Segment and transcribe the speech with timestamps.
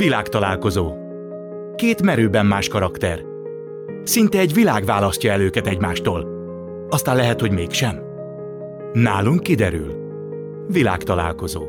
[0.00, 0.94] Világtalálkozó.
[1.76, 3.20] Két merőben más karakter.
[4.02, 6.26] Szinte egy világ választja el őket egymástól.
[6.88, 8.00] Aztán lehet, hogy mégsem.
[8.92, 9.94] Nálunk kiderül.
[10.68, 11.66] Világtalálkozó.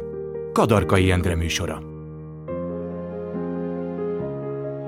[0.53, 1.81] Kadarkai Endre műsora.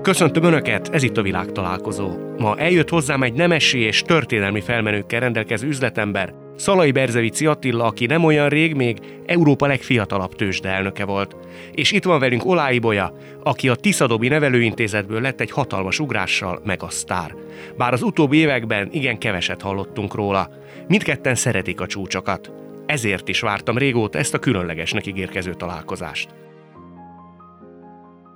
[0.02, 2.08] Köszöntöm Önöket, ez itt a világtalálkozó.
[2.38, 8.24] Ma eljött hozzám egy nemesi és történelmi felmenőkkel rendelkező üzletember, Szalai Berzevici Attila, aki nem
[8.24, 11.36] olyan rég még Európa legfiatalabb tőzsde elnöke volt.
[11.72, 13.12] És itt van velünk Olái Bolya,
[13.42, 17.34] aki a Tiszadobi Nevelőintézetből lett egy hatalmas ugrással meg a sztár.
[17.76, 20.50] Bár az utóbbi években igen keveset hallottunk róla.
[20.88, 22.52] Mindketten szeretik a csúcsokat.
[22.86, 26.43] Ezért is vártam régóta ezt a különlegesnek ígérkező találkozást.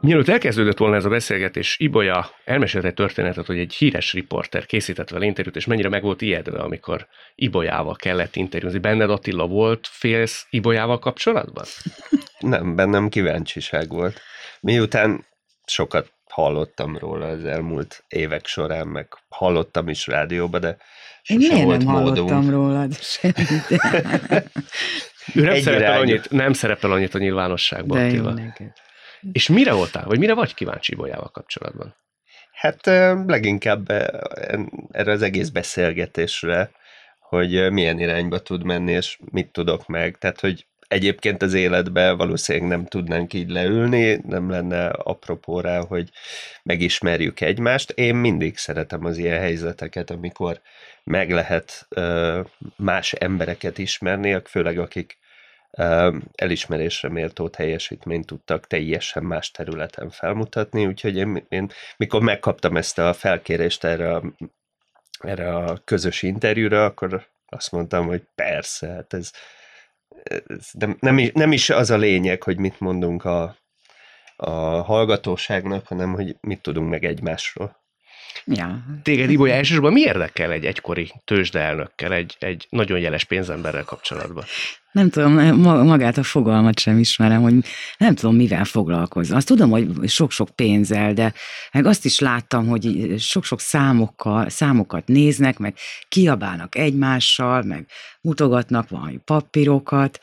[0.00, 5.08] Mielőtt elkezdődött volna ez a beszélgetés, Ibolya elmesélt egy történetet, hogy egy híres riporter készített
[5.08, 8.78] vele interjút, és mennyire meg volt ijedve, amikor Ibolyával kellett interjúzni.
[8.78, 11.64] Benned Attila volt, félsz Ibolyával kapcsolatban?
[12.38, 14.20] Nem, bennem kíváncsiság volt.
[14.60, 15.26] Miután
[15.66, 20.77] sokat hallottam róla az elmúlt évek során, meg hallottam is rádióba, de
[21.22, 22.30] Én sose miért volt nem módunk.
[22.30, 23.36] hallottam rólad semmit?
[25.34, 26.00] Ő nem Egy szerepel, irányú.
[26.00, 28.33] annyit, nem szerepel annyit a nyilvánosságban, De jó Attila.
[28.33, 28.72] neked.
[29.33, 31.97] És mire voltál, vagy mire vagy kíváncsi Ibolyával kapcsolatban?
[32.52, 32.86] Hát
[33.27, 33.91] leginkább
[34.91, 36.70] erre az egész beszélgetésre,
[37.19, 40.16] hogy milyen irányba tud menni, és mit tudok meg.
[40.19, 46.08] Tehát, hogy egyébként az életben valószínűleg nem tudnánk így leülni, nem lenne apropó rá, hogy
[46.62, 47.91] megismerjük egymást.
[47.91, 50.61] Én mindig szeretem az ilyen helyzeteket, amikor
[51.05, 51.89] meg lehet
[52.77, 55.19] más embereket ismerni, főleg akik
[56.34, 63.12] elismerésre méltó teljesítményt tudtak teljesen más területen felmutatni, úgyhogy én, én mikor megkaptam ezt a
[63.12, 64.22] felkérést erre a,
[65.19, 69.33] erre a közös interjúra, akkor azt mondtam, hogy persze, hát ez,
[70.22, 73.56] ez nem, nem, is, nem is az a lényeg, hogy mit mondunk a,
[74.36, 74.50] a
[74.83, 77.77] hallgatóságnak, hanem hogy mit tudunk meg egymásról.
[78.44, 78.84] Ja.
[79.02, 84.45] Téged Ibolya elsősorban mi érdekel egy egykori tőzsdeelnökkel, egy, egy nagyon jeles pénzemberrel kapcsolatban?
[84.92, 87.54] Nem tudom, ma- magát a fogalmat sem ismerem, hogy
[87.98, 89.36] nem tudom, mivel foglalkozom.
[89.36, 91.32] Azt tudom, hogy sok-sok pénzzel, de
[91.72, 95.74] meg azt is láttam, hogy sok-sok számokkal, számokat néznek, meg
[96.08, 97.86] kiabálnak egymással, meg
[98.20, 100.18] mutogatnak valami papírokat.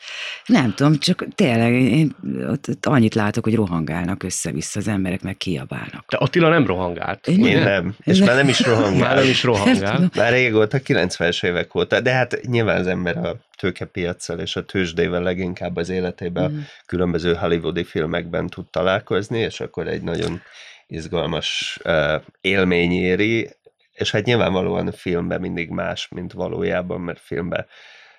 [0.46, 2.14] Nem tudom, csak tényleg én
[2.48, 6.04] ott, ott annyit látok, hogy rohangálnak össze-vissza az emberek, meg kiabálnak.
[6.08, 7.26] De Attila nem rohangált.
[7.26, 8.98] Én Én nem, és már nem is rohangál.
[8.98, 10.10] Már nem is rohangál.
[10.14, 15.22] Már régóta, 90-es évek óta, de hát nyilván az ember a tőkepiacsal és a tőzsdével
[15.22, 16.60] leginkább az életében Mhm.
[16.86, 20.42] különböző hollywoodi filmekben tud találkozni, és akkor egy nagyon
[20.86, 23.50] izgalmas uh, élmény éri,
[23.92, 27.66] és hát nyilvánvalóan a filmben mindig más, mint valójában, mert filmben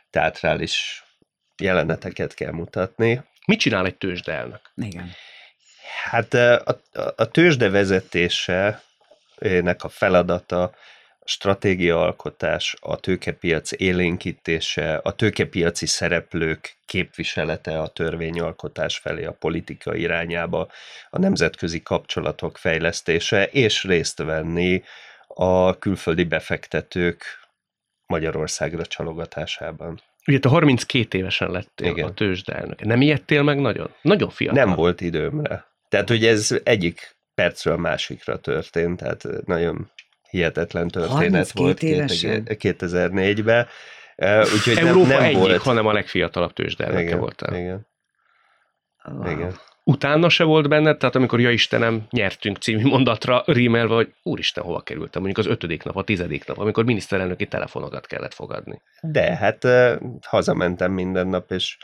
[0.09, 1.03] teátrális
[1.57, 3.21] jeleneteket kell mutatni.
[3.45, 4.61] Mit csinál egy tőzsdeelnök?
[4.75, 5.11] Igen.
[6.03, 6.81] Hát a, a,
[7.15, 8.81] a tőzsde vezetése
[9.39, 10.73] nek a feladata
[11.27, 20.67] stratégiaalkotás, a tőkepiac élénkítése, a tőkepiaci szereplők képviselete a törvényalkotás felé, a politika irányába,
[21.09, 24.83] a nemzetközi kapcsolatok fejlesztése, és részt venni
[25.27, 27.23] a külföldi befektetők
[28.05, 30.01] Magyarországra csalogatásában.
[30.27, 32.07] Ugye te 32 évesen lettél Igen.
[32.07, 32.81] a tőzsdeelnök.
[32.81, 33.93] Nem ijedtél meg nagyon?
[34.01, 34.65] Nagyon fiatal.
[34.65, 35.65] Nem volt időmre.
[35.89, 39.91] Tehát, hogy ez egyik percről a másikra történt, tehát nagyon
[40.29, 42.43] hihetetlen történet 32 volt évesen?
[42.47, 43.67] 2004-ben.
[44.15, 45.61] Eh, Úgyhogy nem, Európa nem egyik, volt.
[45.61, 47.55] hanem a legfiatalabb tőzsdeelnöke igen, voltál.
[47.55, 47.87] igen,
[49.11, 49.31] Wow.
[49.31, 49.53] igen.
[49.83, 54.81] Utána se volt benned, tehát amikor Ja Istenem, nyertünk című mondatra rímelve, hogy úristen, hova
[54.81, 58.81] kerültem, mondjuk az ötödik nap, a tizedik nap, amikor miniszterelnöki telefonokat kellett fogadni.
[59.01, 61.77] De hát eh, hazamentem minden nap, és,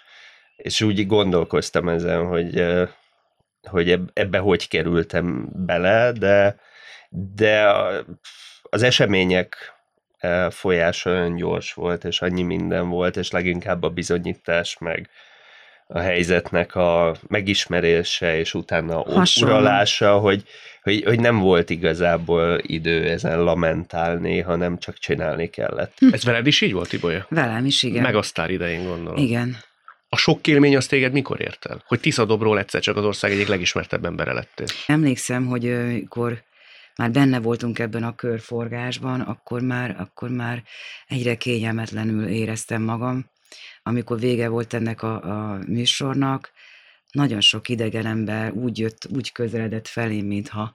[0.55, 2.87] és úgy gondolkoztam ezen, hogy, eh,
[3.69, 6.55] hogy eb- ebbe hogy kerültem bele, de,
[7.35, 7.73] de
[8.61, 9.73] az események
[10.17, 15.09] eh, folyása olyan gyors volt, és annyi minden volt, és leginkább a bizonyítás, meg
[15.87, 19.53] a helyzetnek a megismerése, és utána a Hasonló.
[19.53, 20.43] uralása, hogy,
[20.83, 25.97] hogy, hogy nem volt igazából idő ezen lamentálni, hanem csak csinálni kellett.
[26.11, 27.25] Ez veled is így volt, Ibolya?
[27.29, 28.01] Velem is, igen.
[28.01, 29.23] Meg a sztár idején gondolom.
[29.23, 29.57] Igen.
[30.09, 31.83] A sok élmény az téged mikor ért el?
[31.87, 34.65] Hogy Tiszadobról egyszer csak az ország egyik legismertebb embere lettél.
[34.87, 36.43] Emlékszem, hogy ö, mikor
[36.97, 40.63] már benne voltunk ebben a körforgásban, akkor már, akkor már
[41.07, 43.25] egyre kényelmetlenül éreztem magam.
[43.83, 46.51] Amikor vége volt ennek a, a műsornak,
[47.11, 50.73] nagyon sok idegen ember úgy jött, úgy közeledett felém, mintha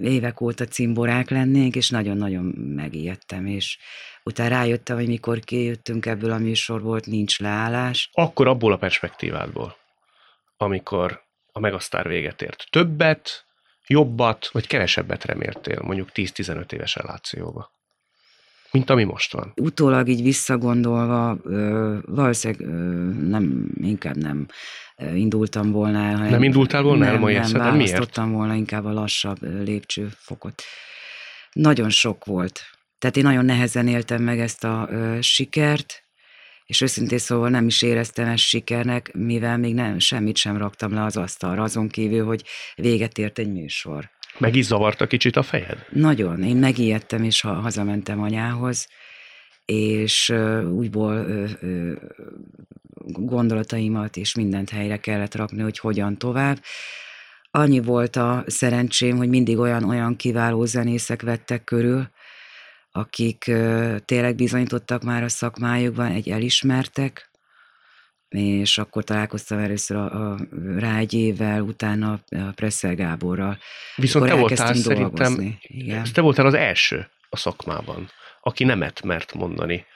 [0.00, 2.44] évek óta cimborák lennénk, és nagyon-nagyon
[2.76, 3.78] megijedtem, és
[4.22, 8.10] utána rájöttem, hogy mikor kijöttünk ebből a műsorból, nincs leállás.
[8.12, 9.76] Akkor abból a perspektívádból,
[10.56, 12.64] amikor, a Megasztár véget ért?
[12.70, 13.44] Többet,
[13.90, 17.72] jobbat, vagy kevesebbet reméltél mondjuk 10-15 éves relációba?
[18.70, 19.52] Mint ami most van.
[19.56, 22.74] Utólag így visszagondolva, ö, valószínűleg ö,
[23.28, 24.46] nem, inkább nem
[25.14, 26.28] indultam volna el.
[26.28, 27.76] Nem indultál volna el nem, mai nem, eszeted?
[27.76, 27.90] Miért?
[27.90, 30.62] választottam volna inkább a lassabb lépcsőfokot.
[31.52, 32.60] Nagyon sok volt.
[32.98, 36.02] Tehát én nagyon nehezen éltem meg ezt a ö, sikert,
[36.70, 41.04] és őszintén szóval nem is éreztem ezt sikernek, mivel még nem, semmit sem raktam le
[41.04, 42.44] az asztalra, azon kívül, hogy
[42.74, 44.10] véget ért egy műsor.
[44.38, 45.86] Meg is zavarta kicsit a fejed?
[45.92, 46.42] Nagyon.
[46.42, 48.88] Én megijedtem, és ha hazamentem anyához,
[49.64, 51.92] és ö, újból ö, ö,
[53.06, 56.58] gondolataimat és mindent helyre kellett rakni, hogy hogyan tovább.
[57.50, 62.10] Annyi volt a szerencsém, hogy mindig olyan-olyan kiváló zenészek vettek körül,
[62.92, 63.50] akik
[64.04, 67.30] tényleg bizonyítottak már a szakmájukban, egy elismertek,
[68.28, 70.38] és akkor találkoztam először a, a
[70.78, 73.58] Rágyével, utána a Presszer Gáborral.
[73.96, 75.58] Viszont te voltál szerintem.
[75.60, 76.04] Igen.
[76.12, 78.10] te voltál az első a szakmában,
[78.40, 79.86] aki nemet mert mondani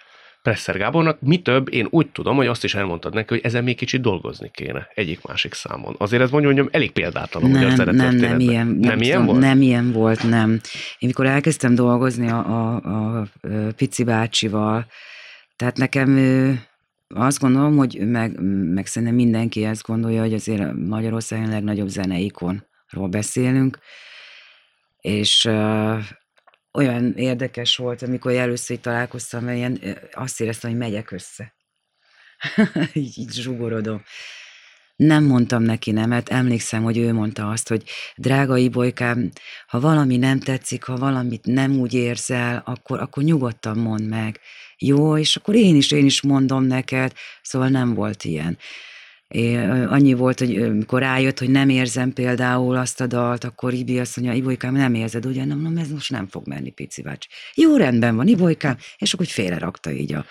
[0.44, 1.20] Presser Gábornak.
[1.20, 4.50] Mi több, én úgy tudom, hogy azt is elmondtad neki, hogy ezen még kicsit dolgozni
[4.52, 5.94] kéne egyik-másik számon.
[5.98, 9.20] Azért ez mondjuk, mondjam, elég példátlan a magyar Nem, nem, nem ilyen, nem, nem ilyen
[9.20, 9.40] tudom, volt?
[9.40, 10.50] Nem ilyen volt, nem.
[10.98, 13.26] Én mikor elkezdtem dolgozni a, a, a, a
[13.76, 14.86] Pici bácsival,
[15.56, 16.18] tehát nekem
[17.14, 18.40] azt gondolom, hogy meg,
[18.74, 23.78] meg szerintem mindenki ezt gondolja, hogy azért Magyarországon a legnagyobb zeneikonról beszélünk,
[25.00, 25.48] és
[26.74, 31.54] olyan érdekes volt, amikor először találkoztam, mert ilyen, azt éreztem, hogy megyek össze.
[32.92, 34.02] így, így zsugorodom.
[34.96, 37.84] Nem mondtam neki nemet, emlékszem, hogy ő mondta azt, hogy
[38.16, 39.30] drága Ibolykám,
[39.66, 44.40] ha valami nem tetszik, ha valamit nem úgy érzel, akkor, akkor nyugodtan mondd meg.
[44.78, 47.12] Jó, és akkor én is, én is mondom neked,
[47.42, 48.58] szóval nem volt ilyen.
[49.28, 53.72] É, annyi volt, hogy ö, mikor rájött, hogy nem érzem például azt a dalt, akkor
[53.72, 55.44] Ibi azt mondja, Ibolykám, nem érzed, ugye?
[55.44, 57.28] Nem, nem, ez most nem fog menni, Pici bácsi.
[57.54, 60.24] Jó, rendben van, Ibolykám, és akkor félre rakta így a...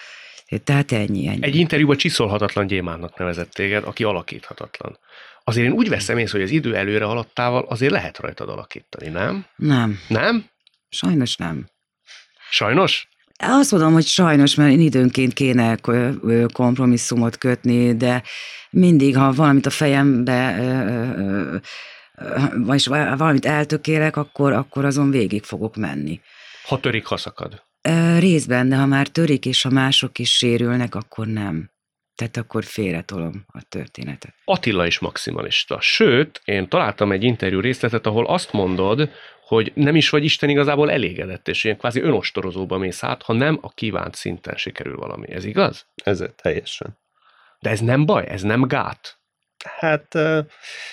[0.64, 1.44] Tehát ennyi, ennyi.
[1.44, 5.00] Egy interjúban csiszolhatatlan gyémánnak nevezett téged, aki alakíthatatlan.
[5.44, 9.46] Azért én úgy veszem észre, hogy az idő előre haladtával azért lehet rajtad alakítani, nem?
[9.56, 10.46] Nem, Nem?
[10.90, 11.70] sajnos nem.
[12.50, 13.08] Sajnos?
[13.48, 15.78] Azt mondom, hogy sajnos, mert én időnként kéne
[16.54, 18.24] kompromisszumot kötni, de
[18.70, 20.56] mindig, ha valamit a fejembe,
[22.56, 22.88] vagy
[23.18, 26.20] valamit eltökélek, akkor, akkor azon végig fogok menni.
[26.64, 27.64] Ha törik, ha szakad.
[28.20, 31.72] Részben, de ha már törik, és ha mások is sérülnek, akkor nem.
[32.16, 34.34] Tehát akkor félretolom a történetet.
[34.46, 35.78] Attila is maximalista.
[35.82, 39.10] Sőt, én találtam egy interjú részletet, ahol azt mondod,
[39.46, 43.58] hogy nem is vagy Isten igazából elégedett, és ilyen kvázi önostorozóba mész át, ha nem
[43.62, 45.32] a kívánt szinten sikerül valami.
[45.32, 45.86] Ez igaz?
[46.04, 46.98] Ez teljesen.
[47.60, 49.18] De ez nem baj, ez nem gát.
[49.64, 50.14] Hát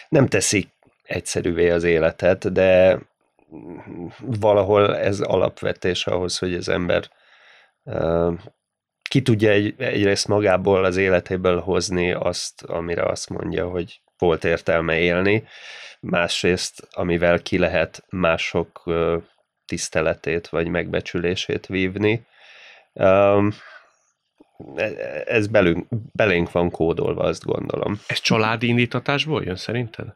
[0.09, 0.69] nem teszi
[1.03, 2.99] egyszerűvé az életet, de
[4.19, 7.11] valahol ez alapvetés ahhoz, hogy az ember
[9.09, 14.99] ki tudja egy, egyrészt magából az életéből hozni azt, amire azt mondja, hogy volt értelme
[14.99, 15.45] élni,
[16.01, 18.83] másrészt, amivel ki lehet mások
[19.67, 22.27] tiszteletét vagy megbecsülését vívni.
[22.93, 23.55] Um,
[25.25, 28.01] ez belünk, belénk van kódolva, azt gondolom.
[28.07, 30.07] Ez családi indítatásból jön szerinted?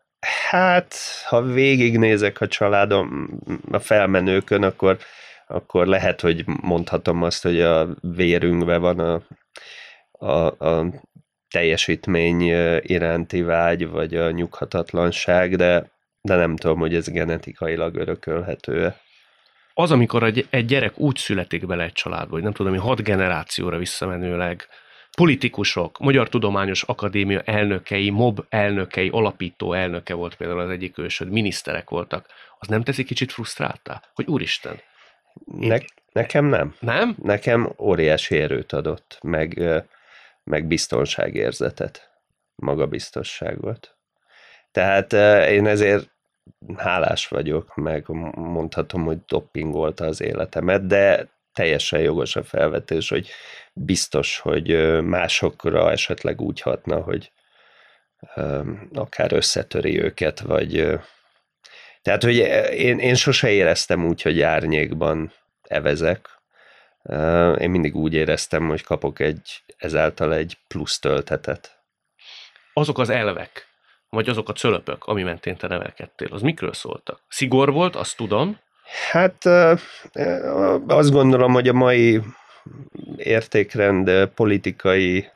[0.50, 0.94] Hát,
[1.26, 3.38] ha végignézek a családom,
[3.70, 4.98] a felmenőkön, akkor,
[5.46, 9.22] akkor lehet, hogy mondhatom azt, hogy a vérünkben van a,
[10.12, 10.86] a, a
[11.54, 12.40] teljesítmény
[12.80, 19.00] iránti vágy, vagy a nyughatatlanság, de, de nem tudom, hogy ez genetikailag örökölhető-e.
[19.74, 23.02] Az, amikor egy, egy gyerek úgy születik bele egy családba, hogy nem tudom, hogy hat
[23.02, 24.66] generációra visszamenőleg
[25.16, 31.90] politikusok, Magyar Tudományos Akadémia elnökei, MOB elnökei, alapító elnöke volt például az egyik ősöd, miniszterek
[31.90, 32.26] voltak,
[32.58, 34.02] az nem teszi kicsit frusztráltá?
[34.14, 34.80] Hogy úristen,
[35.58, 35.78] Ne,
[36.12, 36.74] nekem nem.
[36.80, 37.16] nem?
[37.22, 39.62] Nekem óriási erőt adott, meg,
[40.44, 42.10] meg biztonságérzetet,
[42.54, 43.96] magabiztosságot.
[44.70, 45.12] Tehát
[45.48, 46.10] én ezért
[46.76, 48.04] hálás vagyok, meg
[48.36, 53.28] mondhatom, hogy doppingolta az életemet, de teljesen jogos a felvetés, hogy
[53.72, 57.32] biztos, hogy másokra esetleg úgy hatna, hogy
[58.94, 60.98] akár összetöri őket, vagy
[62.02, 62.36] tehát, hogy
[62.70, 65.32] én, én sose éreztem úgy, hogy árnyékban
[65.62, 66.33] evezek.
[67.58, 71.82] Én mindig úgy éreztem, hogy kapok egy, ezáltal egy plusz töltetet.
[72.72, 73.66] Azok az elvek,
[74.08, 77.20] vagy azok a cölöpök, ami mentén te nevelkedtél, az mikről szóltak?
[77.28, 78.58] Szigor volt, azt tudom,
[79.10, 79.44] Hát
[80.86, 82.20] azt gondolom, hogy a mai
[83.16, 85.28] értékrend, politikai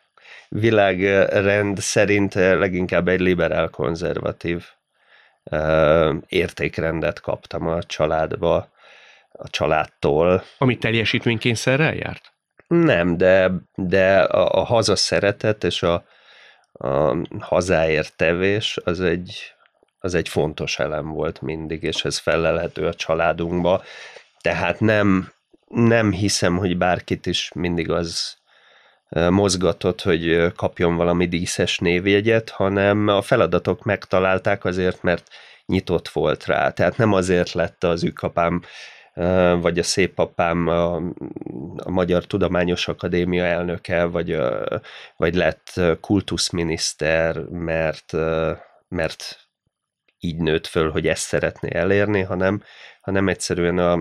[0.48, 4.64] világrend szerint leginkább egy liberál-konzervatív
[6.28, 8.68] értékrendet kaptam a családba,
[9.38, 10.42] a családtól.
[10.58, 12.32] Ami teljesítménykényszerrel járt?
[12.66, 16.04] Nem, de, de a, a haza szeretet és a,
[16.72, 19.54] a hazáért tevés az egy,
[19.98, 23.82] az egy fontos elem volt mindig, és ez felelhető a családunkba.
[24.40, 25.32] Tehát nem,
[25.66, 28.36] nem hiszem, hogy bárkit is mindig az
[29.08, 35.28] mozgatott, hogy kapjon valami díszes névjegyet, hanem a feladatok megtalálták azért, mert
[35.66, 36.70] nyitott volt rá.
[36.70, 38.62] Tehát nem azért lett az ükapám
[39.60, 40.94] vagy a szépapám a,
[41.76, 44.38] a Magyar Tudományos Akadémia elnöke, vagy,
[45.16, 48.12] vagy lett kultuszminiszter, mert,
[48.88, 49.48] mert
[50.18, 52.62] így nőtt föl, hogy ezt szeretné elérni, hanem,
[53.00, 53.92] hanem egyszerűen a,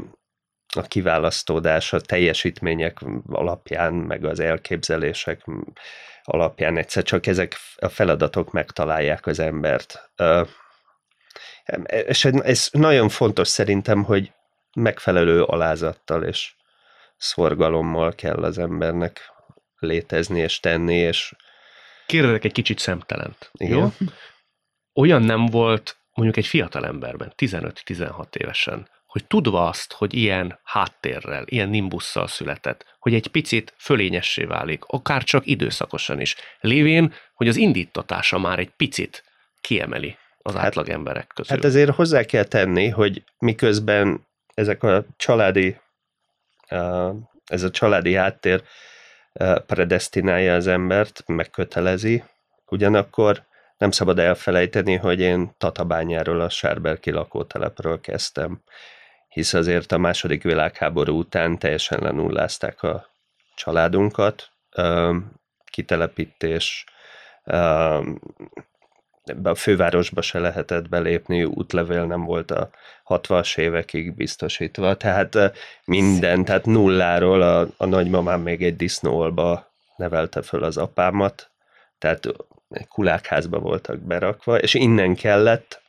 [0.75, 2.97] a kiválasztódás a teljesítmények
[3.27, 5.45] alapján, meg az elképzelések
[6.23, 10.11] alapján egyszer csak ezek a feladatok megtalálják az embert.
[11.87, 14.31] És ez nagyon fontos szerintem, hogy
[14.77, 16.53] megfelelő alázattal és
[17.17, 19.21] szorgalommal kell az embernek
[19.79, 21.33] létezni és tenni, és
[22.05, 23.51] Kérdezek egy kicsit szemtelent.
[23.53, 23.77] Igen.
[23.77, 23.91] Jó?
[24.93, 31.43] Olyan nem volt mondjuk egy fiatal emberben, 15-16 évesen, hogy tudva azt, hogy ilyen háttérrel,
[31.45, 37.55] ilyen nimbusszal született, hogy egy picit fölényessé válik, akár csak időszakosan is, lévén, hogy az
[37.55, 39.23] indítatása már egy picit
[39.61, 41.55] kiemeli az hát, átlag emberek közül.
[41.55, 45.79] Hát ezért hozzá kell tenni, hogy miközben ezek a családi,
[47.45, 48.63] ez a családi háttér
[49.65, 52.23] predestinálja az embert, megkötelezi,
[52.65, 53.43] ugyanakkor
[53.77, 58.61] nem szabad elfelejteni, hogy én Tatabányáról, a Sárberki lakótelepről kezdtem,
[59.27, 63.09] hisz azért a második világháború után teljesen lenullázták a
[63.55, 64.51] családunkat,
[65.65, 66.85] kitelepítés,
[69.43, 72.69] a fővárosba se lehetett belépni, útlevél nem volt a
[73.07, 75.37] 60-as évekig biztosítva, tehát
[75.85, 81.49] minden, tehát nulláról a, a nagymamám még egy disznóolba nevelte föl az apámat,
[81.97, 82.27] tehát
[82.89, 85.81] kulákházba voltak berakva, és innen kellett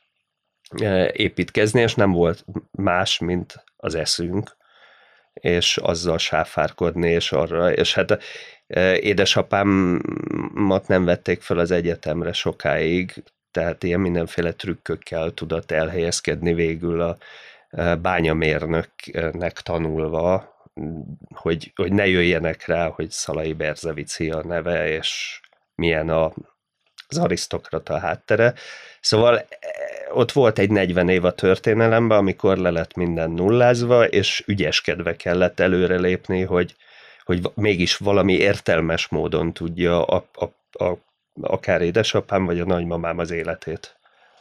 [1.11, 4.57] építkezni, és nem volt más, mint az eszünk,
[5.41, 8.23] és azzal sáfárkodni, és arra, és hát
[8.99, 17.17] édesapámat nem vették fel az egyetemre sokáig, tehát ilyen mindenféle trükkökkel tudott elhelyezkedni végül a
[18.01, 20.57] bányamérnöknek tanulva,
[21.35, 25.39] hogy, hogy ne jöjjenek rá, hogy Szalai Berzevici a neve, és
[25.75, 26.33] milyen a,
[27.09, 28.53] az arisztokrata háttere.
[29.01, 29.45] Szóval e,
[30.13, 35.59] ott volt egy 40 év a történelemben, amikor le lett minden nullázva, és ügyeskedve kellett
[35.59, 36.75] előrelépni, hogy,
[37.23, 40.45] hogy mégis valami értelmes módon tudja a, a,
[40.85, 40.97] a,
[41.41, 43.95] akár édesapám vagy a nagymamám az életét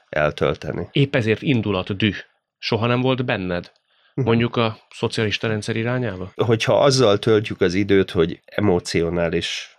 [0.09, 0.89] eltölteni.
[0.93, 2.17] Épp ezért indulat, düh
[2.59, 3.73] soha nem volt benned?
[4.15, 4.27] Mhm.
[4.27, 6.33] Mondjuk a szocialista rendszer irányába?
[6.35, 9.77] Hogyha azzal töltjük az időt, hogy emocionális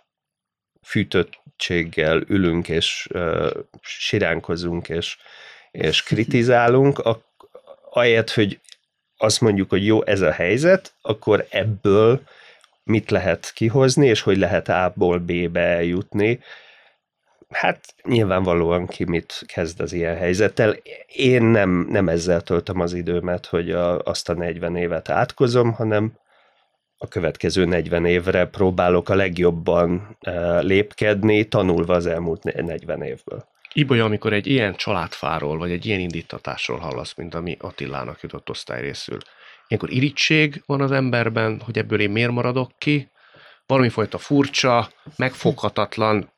[0.82, 5.16] fűtöttséggel ülünk és uh, siránkozunk és,
[5.70, 7.24] és kritizálunk, ak-
[7.90, 8.60] ahelyett, hogy
[9.16, 12.20] azt mondjuk, hogy jó, ez a helyzet, akkor ebből
[12.82, 16.40] mit lehet kihozni, és hogy lehet A-ból B-be eljutni.
[17.48, 20.76] Hát nyilvánvalóan ki mit kezd az ilyen helyzettel.
[21.06, 26.12] Én nem, nem ezzel töltöm az időmet, hogy a, azt a 40 évet átkozom, hanem
[27.02, 33.44] a következő 40 évre próbálok a legjobban uh, lépkedni, tanulva az elmúlt 40 évből.
[33.72, 39.18] Ibolya, amikor egy ilyen családfáról, vagy egy ilyen indítatásról hallasz, mint ami Attilának jutott osztályrészül,
[39.68, 43.10] ilyenkor irítség van az emberben, hogy ebből én miért maradok ki,
[43.66, 46.30] valami fajta furcsa, megfoghatatlan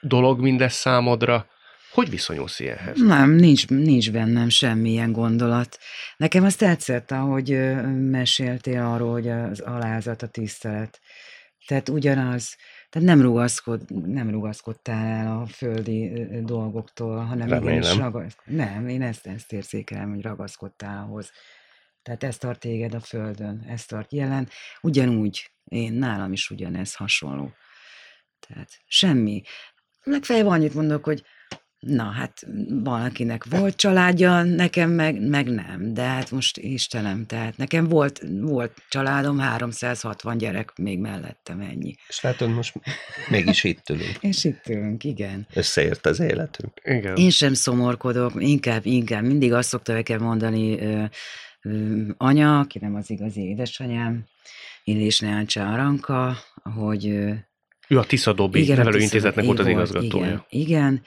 [0.00, 1.46] dolog mindez számodra.
[1.92, 3.00] Hogy viszonyulsz ilyenhez?
[3.00, 5.78] Nem, nincs, nincs bennem semmilyen gondolat.
[6.16, 7.48] Nekem azt tetszett, ahogy
[8.10, 11.00] meséltél arról, hogy az alázat, a tisztelet.
[11.66, 12.56] Tehát ugyanaz,
[12.90, 17.78] tehát nem, rugaszkod, nem rugaszkodtál el a földi dolgoktól, hanem Remélem.
[17.78, 18.36] igenis ragaz...
[18.44, 21.30] Nem, én ezt, ezt érzékelem, hogy ragaszkodtál ahhoz.
[22.02, 24.48] Tehát ez tart téged a földön, ez tart jelen.
[24.80, 27.52] Ugyanúgy, én nálam is ugyanez hasonló.
[28.46, 29.42] Tehát semmi.
[30.02, 31.24] Legfeljebb annyit mondok, hogy
[31.86, 37.88] na hát valakinek volt családja, nekem meg, meg nem, de hát most Istenem, tehát nekem
[37.88, 41.94] volt, volt családom, 360 gyerek még mellettem ennyi.
[42.08, 42.74] És látod, most
[43.28, 44.16] mégis itt ülünk.
[44.30, 45.46] És itt ülünk, igen.
[45.54, 46.72] Összeért az életünk.
[46.82, 47.16] Igen.
[47.16, 50.78] Én sem szomorkodok, inkább, inkább mindig azt szokta nekem mondani
[52.16, 54.24] anya, aki nem az igazi édesanyám,
[54.84, 56.36] Illés Neáncsa Aranka,
[56.74, 57.06] hogy
[57.88, 60.24] ő a Tisza Dobi igen, nevelőintézetnek volt az igazgatója.
[60.24, 61.02] Igen, igen,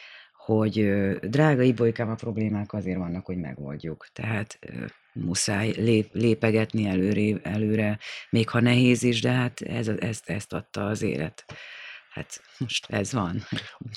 [0.45, 0.89] hogy
[1.21, 4.07] drága Ibolykám, a problémák azért vannak, hogy megoldjuk.
[4.13, 4.59] Tehát
[5.13, 7.99] muszáj lép, lépegetni előre, előre,
[8.29, 11.45] még ha nehéz is, de hát ez, ezt, ezt adta az élet.
[12.09, 13.43] Hát most ez van.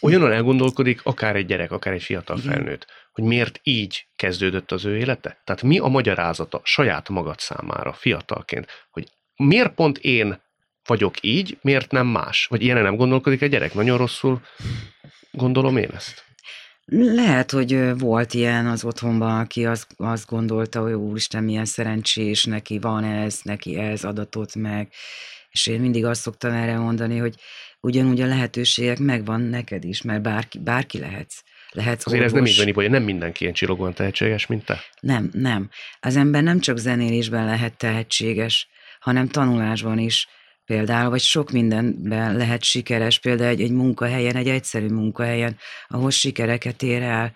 [0.00, 4.97] Olyanon elgondolkodik akár egy gyerek, akár egy fiatal felnőtt, hogy miért így kezdődött az ő
[4.97, 5.40] élete?
[5.45, 10.40] Tehát mi a magyarázata saját magad számára, fiatalként, hogy miért pont én
[10.87, 12.47] vagyok így, miért nem más?
[12.47, 13.75] Vagy ilyen nem gondolkodik egy gyerek?
[13.75, 14.40] Nagyon rosszul
[15.31, 16.27] gondolom én ezt.
[16.90, 22.78] Lehet, hogy volt ilyen az otthonban, aki azt, azt gondolta, hogy úristen, milyen szerencsés, neki
[22.78, 24.88] van ez, neki ez adatot meg,
[25.50, 27.35] és én mindig azt szoktam erre mondani, hogy
[27.80, 31.42] ugyanúgy a lehetőségek megvan neked is, mert bárki, bárki lehetsz.
[31.71, 32.59] Lehetsz Azért ez nem orvos.
[32.59, 34.80] így van, hogy nem mindenki ilyen csillogóan tehetséges, mint te.
[35.00, 35.71] Nem, nem.
[36.00, 38.68] Az ember nem csak zenélésben lehet tehetséges,
[39.00, 40.28] hanem tanulásban is
[40.68, 45.56] például, vagy sok mindenben lehet sikeres, például egy, egy munkahelyen, egy egyszerű munkahelyen,
[45.88, 47.32] ahol sikereket ér el.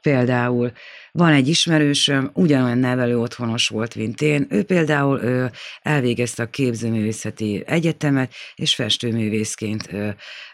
[0.00, 0.72] Például
[1.12, 4.46] van egy ismerősöm, ugyanolyan nevelő otthonos volt, mint én.
[4.50, 5.46] Ő például ö,
[5.82, 10.08] elvégezte a képzőművészeti egyetemet, és festőművészként ö,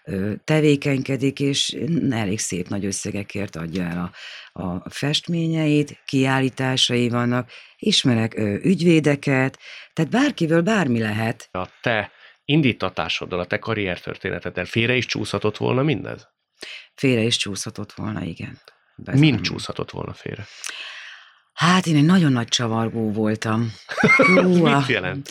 [0.04, 1.76] ö, tevékenykedik, és
[2.10, 4.12] elég szép nagy összegekért adja el
[4.52, 9.58] a, a festményeit, kiállításai vannak, ismerek ö, ügyvédeket,
[9.92, 11.48] tehát bárkivel bármi lehet.
[11.52, 12.10] A te
[12.44, 16.28] indítatásoddal, a te karriertörténeteddel félre is csúszhatott volna mindez?
[17.00, 18.58] Félre is csúszhatott volna, igen.
[18.96, 19.20] Bezony.
[19.20, 20.46] Mind csúszhatott volna félre?
[21.52, 23.72] Hát én egy nagyon nagy csavargó voltam.
[24.34, 25.30] Mit jelent?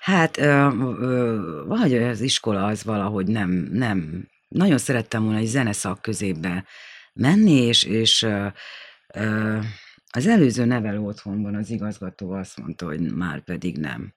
[0.00, 0.68] Hát ö,
[1.00, 6.64] ö, valahogy az iskola az valahogy nem, nem, nagyon szerettem volna egy zeneszak középbe
[7.12, 8.46] menni, és, és ö,
[9.14, 9.58] ö,
[10.10, 14.14] az előző nevelő otthonban az igazgató azt mondta, hogy már pedig nem.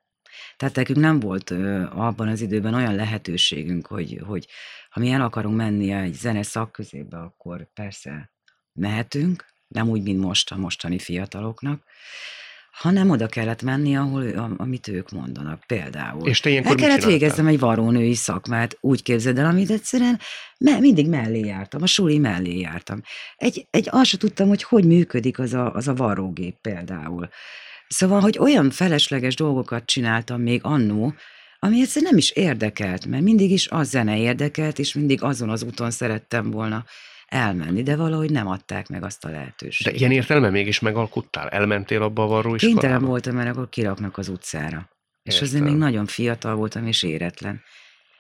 [0.57, 4.48] Tehát nekünk nem volt ö, abban az időben olyan lehetőségünk, hogy, hogy
[4.93, 8.31] ha mi el akarunk menni egy zene szakközébe, akkor persze
[8.73, 11.83] mehetünk, nem úgy, mint most a mostani fiataloknak,
[12.71, 16.27] hanem oda kellett menni, ahol, am- amit ők mondanak, például.
[16.27, 20.20] És te ilyenkor El kellett végeznem egy varrónői szakmát, úgy képzeld el, amit egyszerűen
[20.57, 23.01] me- mindig mellé jártam, a suli mellé jártam.
[23.35, 27.29] Egy, egy azt se tudtam, hogy hogy működik az a, az a varrógép például.
[27.87, 31.13] Szóval, hogy olyan felesleges dolgokat csináltam még annó,
[31.65, 35.63] ami egyszerűen nem is érdekelt, mert mindig is az zene érdekelt, és mindig azon az
[35.63, 36.85] úton szerettem volna
[37.25, 39.99] elmenni, de valahogy nem adták meg azt a De lehetőséget.
[39.99, 41.49] ilyen értelme mégis megalkuttál?
[41.49, 43.05] Elmentél abba a varró Kénytelen iskolába?
[43.05, 44.89] voltam, mert akkor kiraknak az utcára.
[45.23, 45.67] És azért Értem.
[45.67, 47.61] még nagyon fiatal voltam, és éretlen.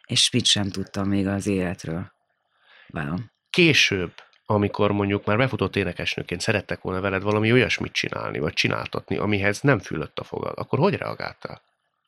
[0.07, 2.11] És mit sem tudtam még az életről.
[2.93, 3.15] Wow.
[3.49, 4.13] Később,
[4.45, 9.79] amikor mondjuk már befutott énekesnőként szerettek volna veled valami olyasmit csinálni, vagy csináltatni, amihez nem
[9.79, 11.61] fülött a fogad, akkor hogy reagáltál?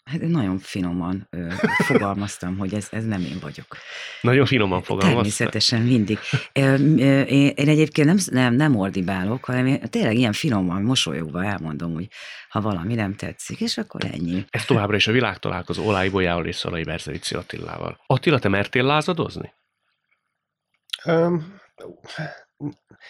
[0.06, 3.78] Hát nagyon finoman ö, fogalmaztam, hogy ez, ez nem én vagyok.
[4.22, 5.14] Nagyon finoman fogalmaztál.
[5.16, 6.20] Természetesen mindig.
[6.54, 11.44] Ö, ö, Én, én egyébként nem, nem, nem ordibálok, hanem én tényleg ilyen finoman, mosolyogva
[11.44, 12.08] elmondom, hogy
[12.50, 14.46] ha valami nem tetszik, és akkor ennyi.
[14.50, 18.00] Ez továbbra is a világtalálkozó Olái Bolyával és Szalai Berzevici Attilával.
[18.08, 19.54] Attila, te mertél lázadozni?
[21.06, 21.60] Um,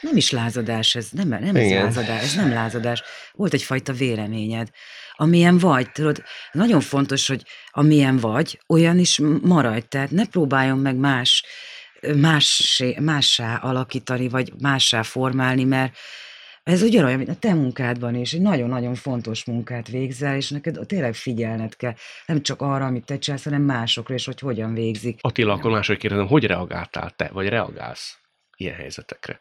[0.02, 3.04] Nem is lázadás ez, nem, nem ez lázadás, ez nem lázadás.
[3.32, 4.70] Volt egyfajta véleményed.
[5.16, 9.86] Amilyen vagy, tudod, nagyon fontos, hogy amilyen vagy, olyan is maradj.
[9.88, 11.46] Tehát ne próbáljon meg más,
[12.16, 15.98] más, mássá alakítani, vagy mássá formálni, mert
[16.64, 21.14] ez ugyanolyan, mint a te munkádban is, egy nagyon-nagyon fontos munkát végzel, és neked tényleg
[21.14, 21.94] figyelned kell,
[22.26, 25.20] nem csak arra, amit te csinálsz, hanem másokra, és hogy hogyan végzik.
[25.22, 28.18] Attila, akkor máshogy kérdezem, hogy reagáltál te, vagy reagálsz
[28.56, 29.40] ilyen helyzetekre?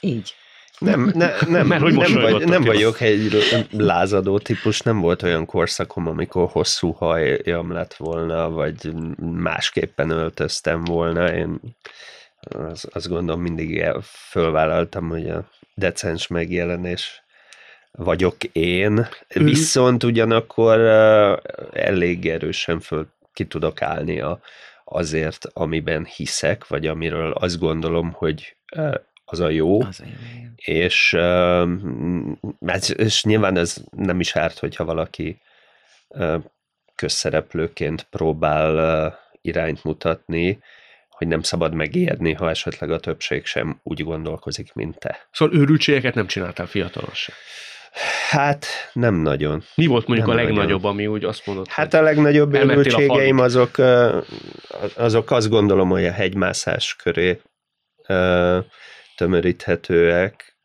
[0.00, 0.34] Így.
[0.78, 5.46] Nem, ne, nem, Mert hogy nem, vagy, nem vagyok egy lázadó típus, nem volt olyan
[5.46, 11.34] korszakom, amikor hosszú hajam lett volna, vagy másképpen öltöztem volna.
[11.34, 11.60] Én
[12.40, 17.22] az, azt gondolom mindig fölvállaltam, hogy a decens megjelenés
[17.90, 20.80] vagyok én, viszont ugyanakkor
[21.72, 24.40] elég erősen föl ki tudok állni a,
[24.84, 28.56] azért, amiben hiszek, vagy amiről azt gondolom, hogy
[29.30, 30.12] az a jó, Az a jó.
[30.56, 31.12] és,
[32.66, 35.40] ez- és nyilván ez nem is árt, hogyha valaki
[36.94, 40.58] közszereplőként próbál irányt mutatni,
[41.08, 45.28] hogy nem szabad megijedni, ha esetleg a többség sem úgy gondolkozik, mint te.
[45.30, 47.10] Szóval őrültségeket nem csináltál fiatalon.
[48.28, 49.62] Hát nem nagyon.
[49.74, 50.56] Mi volt mondjuk Nem a nagyon.
[50.56, 53.34] legnagyobb, ami úgy azt mondod, Hát a legnagyobb falig.
[53.38, 53.78] azok,
[54.96, 57.40] azok azt gondolom, hogy a hegymászás köré
[59.18, 60.56] tömöríthetőek.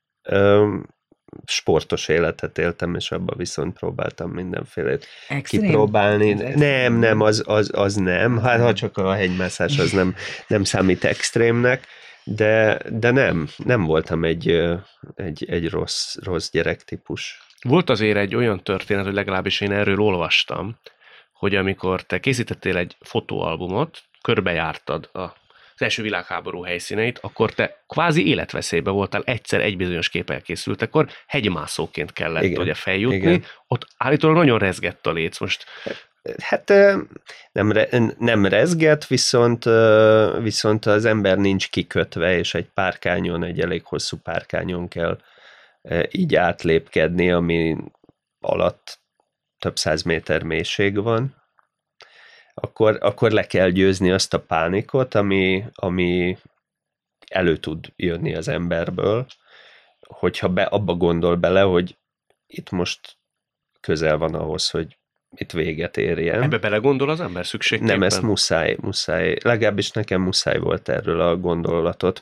[1.45, 5.61] Sportos életet éltem, és abban viszont próbáltam mindenfélét Extrém?
[5.61, 6.33] kipróbálni.
[6.55, 8.37] Nem, nem, az, az, az nem.
[8.37, 10.15] Hát ha csak a hegymászás az nem,
[10.47, 11.87] nem számít extrémnek,
[12.23, 14.47] De, de nem, nem voltam egy,
[15.15, 17.41] egy, egy rossz, rossz gyerektípus.
[17.61, 20.79] Volt azért egy olyan történet, hogy legalábbis én erről olvastam,
[21.33, 25.42] hogy amikor te készítettél egy fotóalbumot, körbejártad a
[25.83, 32.13] első világháború helyszíneit, akkor te kvázi életveszélybe voltál, egyszer egy bizonyos kép elkészült, akkor hegymászóként
[32.13, 33.43] kellett igen, ugye feljutni, igen.
[33.67, 35.65] ott állítólag nagyon rezgett a léc most.
[36.43, 36.73] Hát
[37.51, 37.73] nem,
[38.17, 39.63] nem rezget, viszont,
[40.41, 45.19] viszont az ember nincs kikötve, és egy párkányon, egy elég hosszú párkányon kell
[46.11, 47.77] így átlépkedni, ami
[48.39, 48.99] alatt
[49.59, 51.42] több száz méter mélység van,
[52.53, 56.37] akkor, akkor le kell győzni azt a pánikot, ami, ami
[57.27, 59.25] elő tud jönni az emberből,
[59.99, 61.97] hogyha be, abba gondol bele, hogy
[62.47, 63.17] itt most
[63.79, 64.97] közel van ahhoz, hogy
[65.35, 66.41] itt véget érjen.
[66.41, 67.93] Ebbe belegondol az ember szükségképpen?
[67.93, 72.21] Nem, ezt muszáj, muszáj, legalábbis nekem muszáj volt erről a gondolatot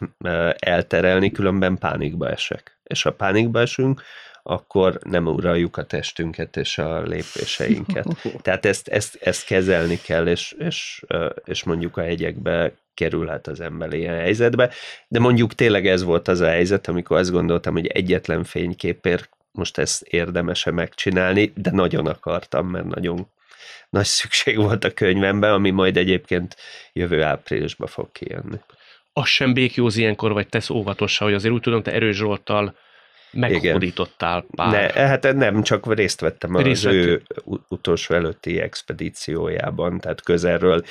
[0.59, 2.79] elterelni, különben pánikba esek.
[2.83, 4.01] És ha pánikba esünk,
[4.43, 8.05] akkor nem uraljuk a testünket és a lépéseinket.
[8.41, 11.03] Tehát ezt, ezt, ezt kezelni kell, és, és,
[11.43, 14.69] és mondjuk a hegyekbe kerülhet az ember ilyen helyzetbe,
[15.07, 19.77] de mondjuk tényleg ez volt az a helyzet, amikor azt gondoltam, hogy egyetlen fényképért most
[19.77, 23.27] ezt érdemese megcsinálni, de nagyon akartam, mert nagyon
[23.89, 26.55] nagy szükség volt a könyvemben, ami majd egyébként
[26.93, 28.59] jövő áprilisban fog kijönni.
[29.13, 32.75] Az sem békjóz ilyenkor, vagy tesz óvatosan, hogy azért úgy tudom, te Erős Zsolttal
[33.31, 34.93] meghódítottál pár.
[34.93, 37.21] Ne, hát nem, csak részt vettem részt az ő
[37.67, 40.83] utolsó előtti expedíciójában, tehát közelről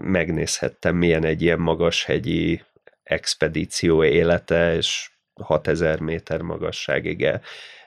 [0.00, 2.62] megnézhettem, milyen egy ilyen magashegyi
[3.02, 5.10] expedíció élete, és
[5.42, 7.40] 6000 méter magasságig el,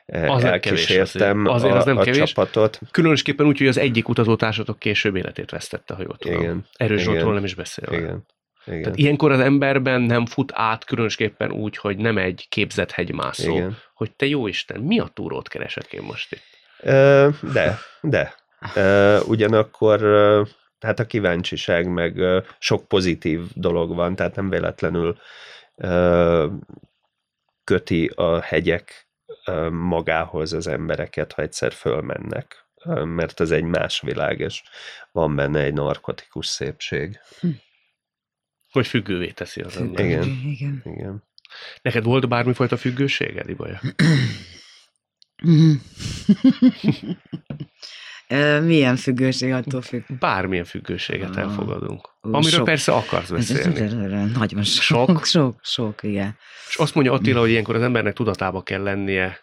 [0.08, 1.56] az elkísértem azért.
[1.56, 2.30] Azért a, az nem a kevés.
[2.30, 2.80] csapatot.
[2.92, 6.42] Különösképpen úgy, hogy az egyik utazótársatok később életét vesztette, ha jól tudom.
[6.42, 6.66] Igen.
[6.78, 7.98] Erős Zsoltról nem is beszélve.
[7.98, 8.26] Igen.
[8.68, 8.82] Igen.
[8.82, 13.78] Tehát ilyenkor az emberben nem fut át különösképpen úgy, hogy nem egy képzett hegymászó, Igen.
[13.94, 16.56] hogy te jó Isten, mi a túrót keresek én most itt?
[17.54, 18.36] De, de.
[19.28, 20.00] Ugyanakkor
[20.80, 22.20] hát a kíváncsiság meg
[22.60, 25.18] sok pozitív dolog van, tehát nem véletlenül
[27.64, 29.08] köti a hegyek
[29.72, 32.66] magához az embereket, ha egyszer fölmennek,
[33.04, 34.64] mert ez egy más világ, és
[35.12, 37.20] van benne egy narkotikus szépség.
[37.40, 37.48] Hm.
[38.72, 40.06] Hogy függővé teszi az ember.
[40.06, 40.24] Igen.
[40.24, 40.82] Igen.
[40.86, 41.24] Igen.
[41.82, 43.82] Neked volt bármifajta függőséged, Ibaja?
[48.64, 50.04] Milyen függőség attól függ?
[50.20, 52.10] Bármilyen függőséget ah, elfogadunk.
[52.22, 52.66] Amiről sok.
[52.66, 53.80] persze akarsz beszélni.
[54.34, 54.84] Nagyon sok.
[54.84, 55.26] Sok?
[55.36, 56.38] Sok, sok, igen.
[56.68, 59.40] És azt mondja Attila, hogy ilyenkor az embernek tudatába kell lennie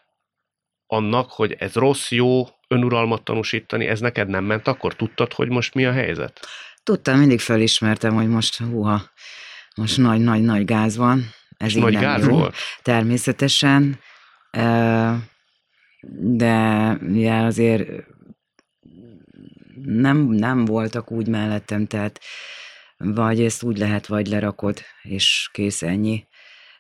[0.87, 5.75] annak, hogy ez rossz, jó, önuralmat tanúsítani, ez neked nem ment, akkor tudtad, hogy most
[5.75, 6.47] mi a helyzet?
[6.85, 9.03] Tudtam, mindig felismertem, hogy most húha,
[9.77, 11.31] most nagy-nagy-nagy gáz van.
[11.57, 12.31] Ez nagy gáz jó.
[12.39, 12.57] volt?
[12.83, 14.01] Természetesen,
[16.11, 17.89] de ugye azért
[19.85, 22.21] nem, nem voltak úgy mellettem, tehát
[22.97, 26.27] vagy ezt úgy lehet, vagy lerakod, és kész ennyi,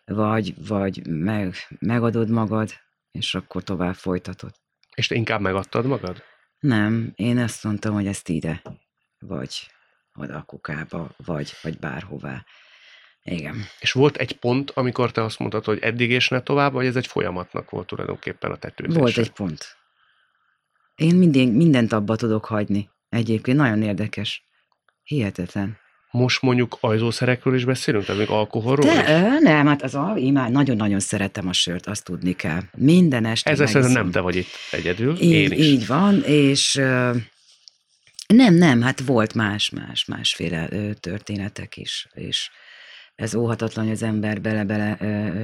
[0.04, 2.72] vagy, vagy meg, megadod magad,
[3.10, 4.52] és akkor tovább folytatod.
[4.94, 6.22] És te inkább megadtad magad?
[6.58, 8.62] Nem, én azt mondtam, hogy ezt ide,
[9.18, 9.68] vagy
[10.16, 12.44] oda a kukába, vagy, vagy bárhová.
[13.22, 13.64] Igen.
[13.81, 16.96] És volt egy pont, amikor te azt mondtad, hogy eddig és ne tovább, vagy ez
[16.96, 18.96] egy folyamatnak volt tulajdonképpen a tetőzés?
[18.96, 19.77] Volt egy pont.
[20.94, 22.90] Én minden, mindent abba tudok hagyni.
[23.09, 24.44] Egyébként nagyon érdekes.
[25.03, 25.79] Hihetetlen.
[26.11, 29.42] Most mondjuk ajzószerekről is beszélünk, tehát még alkoholról De, is?
[29.42, 32.61] nem, hát az a, imád, nagyon-nagyon szeretem a sört, azt tudni kell.
[32.77, 35.66] Minden este Ezzel szerintem nem te vagy itt egyedül, így, én is.
[35.66, 36.81] Így van, és
[38.26, 42.50] nem, nem, hát volt más, más, másféle történetek is, és
[43.14, 44.98] ez óhatatlan, hogy az ember bele-bele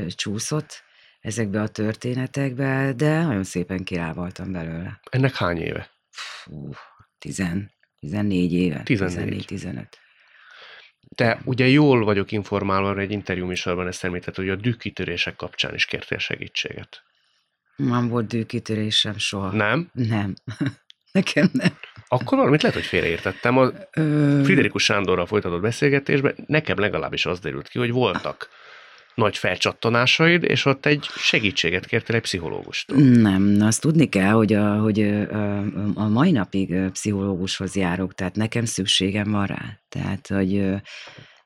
[0.09, 0.83] csúszott
[1.21, 5.01] ezekbe a történetekbe, de nagyon szépen kirávoltam belőle.
[5.11, 5.91] Ennek hány éve?
[6.11, 6.71] Fú,
[7.19, 8.83] tizen, 14 éve.
[8.85, 9.87] 14-15.
[11.15, 15.85] Te ugye jól vagyok informálva, egy interjú műsorban ezt említett, hogy a dűkitörések kapcsán is
[15.85, 17.03] kértél segítséget.
[17.77, 19.53] Nem volt dűkitörésem soha.
[19.53, 19.91] Nem?
[19.93, 20.35] Nem.
[21.13, 21.79] Nekem nem.
[22.13, 23.59] Akkor valamit lehet, hogy félreértettem.
[23.59, 24.41] A Ö...
[24.45, 28.49] Friderikus Sándorral folytatott beszélgetésben nekem legalábbis az derült ki, hogy voltak
[29.15, 32.99] nagy felcsattanásaid, és ott egy segítséget kértél egy pszichológustól.
[32.99, 35.01] Nem, azt tudni kell, hogy a, hogy
[35.95, 39.79] a, mai napig pszichológushoz járok, tehát nekem szükségem van rá.
[39.89, 40.65] Tehát, hogy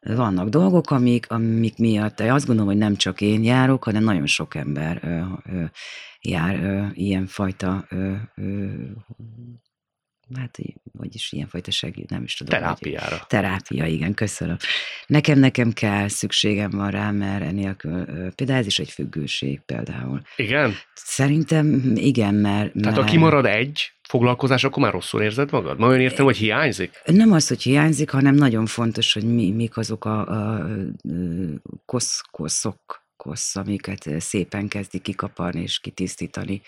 [0.00, 4.54] vannak dolgok, amik, amik miatt, azt gondolom, hogy nem csak én járok, hanem nagyon sok
[4.54, 5.20] ember ö,
[5.52, 5.64] ö,
[6.20, 8.66] jár ö, ilyenfajta ö, ö,
[10.36, 10.58] hát,
[10.92, 12.54] vagyis ilyenfajta segít, nem is tudom.
[12.54, 13.24] hogy- Terápiára.
[13.28, 14.56] Terápia, igen, köszönöm.
[15.06, 20.22] Nekem, nekem kell, szükségem van rá, mert enélkül, például ez is egy függőség például.
[20.36, 20.74] Igen?
[20.94, 22.72] Szerintem igen, mert...
[22.72, 25.78] Tehát ha mert kimarad egy foglalkozás, akkor már rosszul érzed magad?
[25.78, 27.02] Ma olyan értem, hogy hiányzik?
[27.04, 30.66] Nem az, hogy hiányzik, hanem nagyon fontos, hogy mi, mik azok a, a,
[31.84, 36.62] kosz, koszok, kosz, amiket szépen kezdi kikaparni és kitisztítani.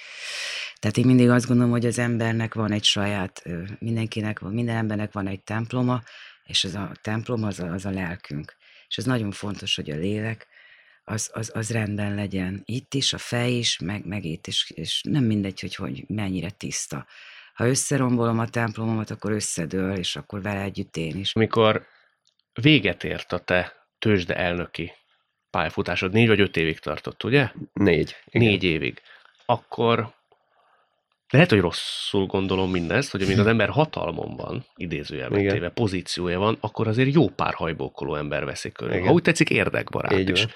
[0.78, 3.42] Tehát én mindig azt gondolom, hogy az embernek van egy saját,
[3.78, 6.02] mindenkinek, minden embernek van egy temploma,
[6.44, 8.56] és ez a templom az a, az a lelkünk.
[8.88, 10.46] És ez nagyon fontos, hogy a lélek
[11.04, 12.62] az, az, az rendben legyen.
[12.64, 16.50] Itt is, a fej is, meg, meg itt is, és nem mindegy, hogy, hogy mennyire
[16.50, 17.06] tiszta.
[17.54, 21.34] Ha összerombolom a templomomat, akkor összedől, és akkor vele együtt én is.
[21.34, 21.86] Amikor
[22.52, 24.92] véget ért a te tőzsde elnöki
[25.56, 27.50] pályafutásod, négy vagy öt évig tartott, ugye?
[27.72, 28.16] Négy.
[28.26, 28.48] Igen.
[28.48, 29.00] Négy évig.
[29.46, 30.14] Akkor
[31.30, 35.52] lehet, hogy rosszul gondolom mindezt, hogy amíg az ember hatalmon van, idézőjelben Igen.
[35.54, 38.94] téve, pozíciója van, akkor azért jó pár hajbókoló ember veszik körül.
[38.94, 39.06] Igen.
[39.06, 40.42] Ha úgy tetszik, érdekbarát Így is.
[40.42, 40.52] van.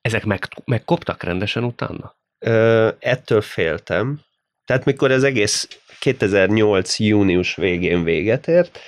[0.00, 2.14] Ezek meg, megkoptak rendesen utána?
[2.38, 4.20] Ö, ettől féltem.
[4.64, 6.98] Tehát mikor az egész 2008.
[6.98, 8.78] június végén véget ért,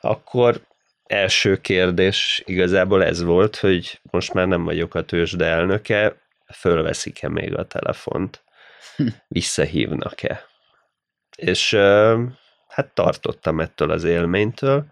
[0.00, 0.60] akkor
[1.06, 6.16] első kérdés igazából ez volt, hogy most már nem vagyok a tőzsde elnöke,
[6.54, 8.42] fölveszik-e még a telefont,
[9.28, 10.44] visszahívnak-e.
[11.36, 11.74] És
[12.68, 14.86] hát tartottam ettől az élménytől,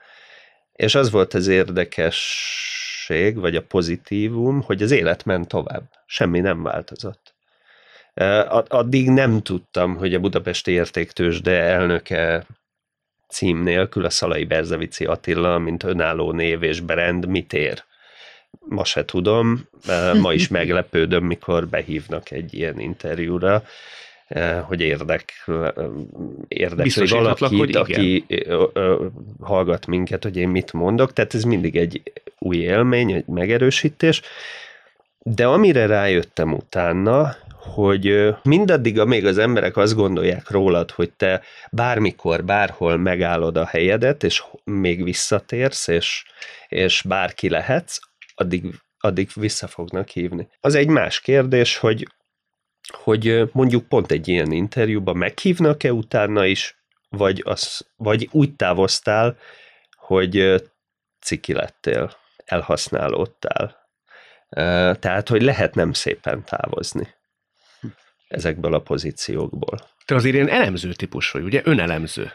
[0.72, 5.82] és az volt az érdekesség, vagy a pozitívum, hogy az élet ment tovább.
[6.06, 7.34] Semmi nem változott.
[8.48, 12.46] Ad- Addig nem tudtam, hogy a Budapesti Értéktősde elnöke
[13.30, 17.82] cím nélkül a Szalai Berzevici Attila, mint önálló név és brand mit ér.
[18.68, 23.64] Ma se tudom, Eh, ma is meglepődöm, mikor behívnak egy ilyen interjúra,
[24.28, 25.32] eh, hogy érdek,
[26.48, 29.06] érdekli Biztosíthatlak, valakit, aki ö,
[29.40, 32.02] hallgat minket, hogy én mit mondok, tehát ez mindig egy
[32.38, 34.22] új élmény, egy megerősítés,
[35.22, 42.44] de amire rájöttem utána, hogy mindaddig, amíg az emberek azt gondolják rólad, hogy te bármikor,
[42.44, 46.24] bárhol megállod a helyedet, és még visszatérsz, és,
[46.68, 47.98] és bárki lehetsz,
[48.34, 50.48] addig, addig vissza fognak hívni.
[50.60, 52.08] Az egy más kérdés, hogy,
[52.88, 59.36] hogy mondjuk pont egy ilyen interjúban meghívnak-e utána is, vagy, az, vagy úgy távoztál,
[59.96, 60.62] hogy
[61.20, 63.78] ciki lettél, elhasználódtál.
[64.98, 67.18] Tehát, hogy lehet nem szépen távozni
[68.30, 69.78] ezekből a pozíciókból.
[70.04, 71.60] Te azért ilyen elemző típus vagy, ugye?
[71.64, 72.30] Önelemző.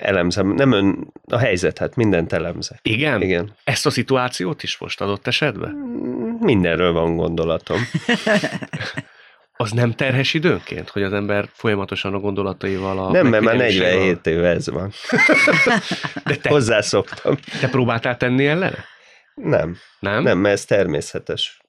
[0.00, 2.78] Elemzem, nem ön, a helyzetet, mindent elemzek.
[2.82, 3.22] Igen?
[3.22, 3.54] Igen.
[3.64, 5.70] Ezt a szituációt is most adott esetben?
[6.40, 7.78] Mindenről van gondolatom.
[9.60, 13.92] Az nem terhes időnként, hogy az ember folyamatosan a gondolataival a nem, mert már megfigyelésével-
[13.94, 14.92] 47 éve ez van.
[16.24, 17.36] De te, Hozzászoktam.
[17.60, 18.84] te próbáltál tenni ellene?
[19.34, 20.22] Nem, Nem?
[20.22, 21.60] nem, mert ez természetes.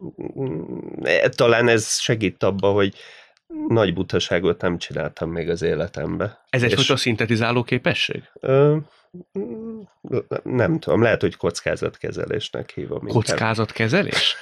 [1.36, 2.94] Talán ez segít abba, hogy
[3.68, 6.46] nagy butaságot nem csináltam még az életembe.
[6.50, 8.24] Ez És- egyfajta szintetizáló képesség?
[8.40, 8.78] Ö,
[10.44, 13.08] nem tudom, lehet, hogy kockázatkezelésnek hívom.
[13.08, 14.38] Kockázatkezelés?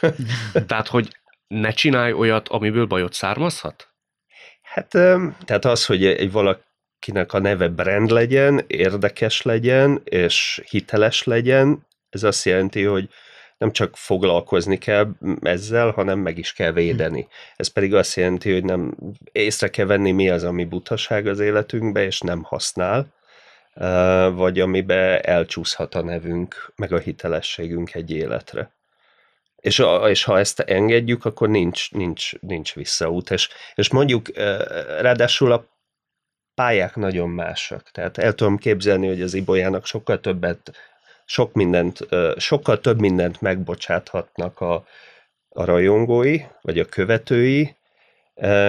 [0.68, 1.18] Tehát, hogy
[1.48, 3.88] ne csinálj olyat, amiből bajot származhat?
[4.62, 4.88] Hát,
[5.46, 12.24] tehát az, hogy egy valakinek a neve brand legyen, érdekes legyen, és hiteles legyen, ez
[12.24, 13.10] azt jelenti, hogy
[13.58, 15.08] nem csak foglalkozni kell
[15.42, 17.28] ezzel, hanem meg is kell védeni.
[17.56, 18.96] Ez pedig azt jelenti, hogy nem
[19.32, 23.14] észre kell venni, mi az, ami butaság az életünkbe, és nem használ,
[24.34, 28.72] vagy amibe elcsúszhat a nevünk, meg a hitelességünk egy életre.
[29.56, 33.32] És, a, és ha ezt engedjük, akkor nincs, nincs, nincs visszaút.
[33.32, 34.28] És, és mondjuk,
[35.00, 35.66] ráadásul a
[36.56, 37.92] pályák nagyon másak.
[37.92, 40.72] Tehát el tudom képzelni, hogy az Ibolyának sokkal többet,
[41.30, 44.86] sok mindent, sokkal több mindent megbocsáthatnak a,
[45.50, 47.76] a rajongói, vagy a követői,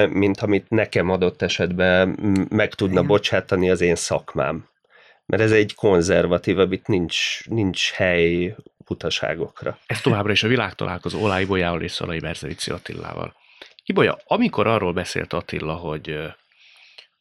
[0.08, 2.08] mint amit nekem adott esetben
[2.50, 3.06] meg tudna Igen.
[3.06, 4.68] bocsátani az én szakmám.
[5.26, 9.78] Mert ez egy konzervatívabb, itt nincs, nincs hely butaságokra.
[9.86, 13.34] Ez továbbra is a világtalálkozó Olá Ibolyával és Szalai Berzevici Attilával.
[13.84, 16.08] Ibolya, amikor arról beszélt Attila, hogy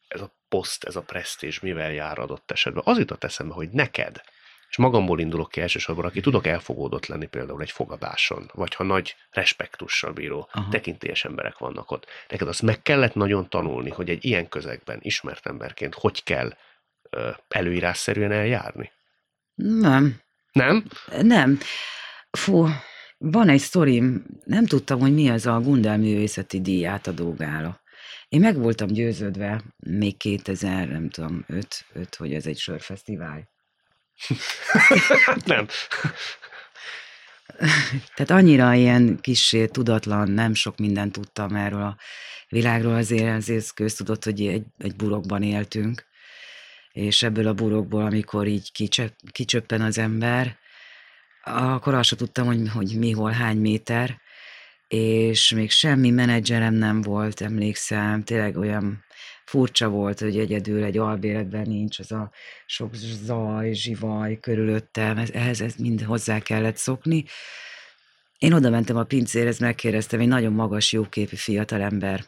[0.08, 4.20] ez a poszt, ez a presztízs mivel jár adott esetben, az jutott eszembe, hogy neked,
[4.68, 9.16] és magamból indulok ki elsősorban, aki tudok elfogódott lenni például egy fogadáson, vagy ha nagy
[9.30, 10.70] respektussal bíró, Aha.
[10.70, 12.06] tekintélyes emberek vannak ott.
[12.28, 16.56] Neked azt meg kellett nagyon tanulni, hogy egy ilyen közegben ismert emberként hogy kell
[17.10, 18.90] ö, előírásszerűen eljárni.
[19.54, 20.20] Nem,
[20.52, 20.84] Nem?
[21.22, 21.58] nem.
[22.30, 22.66] Fú,
[23.18, 27.80] van egy sztorim, nem tudtam, hogy mi az a Gundel művészeti díj átadó gála.
[28.28, 33.48] Én meg voltam győződve még 2000, nem tudom, 5, 5 hogy ez egy sörfesztivál.
[35.44, 35.66] nem.
[38.14, 41.96] Tehát annyira ilyen kis tudatlan, nem sok mindent tudtam erről a
[42.48, 46.06] világról, azért, azért köztudott, hogy egy, egy burokban éltünk,
[46.92, 50.58] és ebből a burokból, amikor így kicsöp, kicsöppen az ember,
[51.42, 54.20] akkor azt sem tudtam, hogy, hogy mi, hol, hány méter,
[54.88, 59.04] és még semmi menedzserem nem volt, emlékszem, tényleg olyan
[59.48, 62.30] furcsa volt, hogy egyedül egy albéletben nincs az a
[62.66, 67.24] sok zaj, zsivaj körülöttem, ehhez ez mind hozzá kellett szokni.
[68.38, 72.24] Én oda mentem a pincérhez, megkérdeztem, egy nagyon magas, jóképű fiatalember.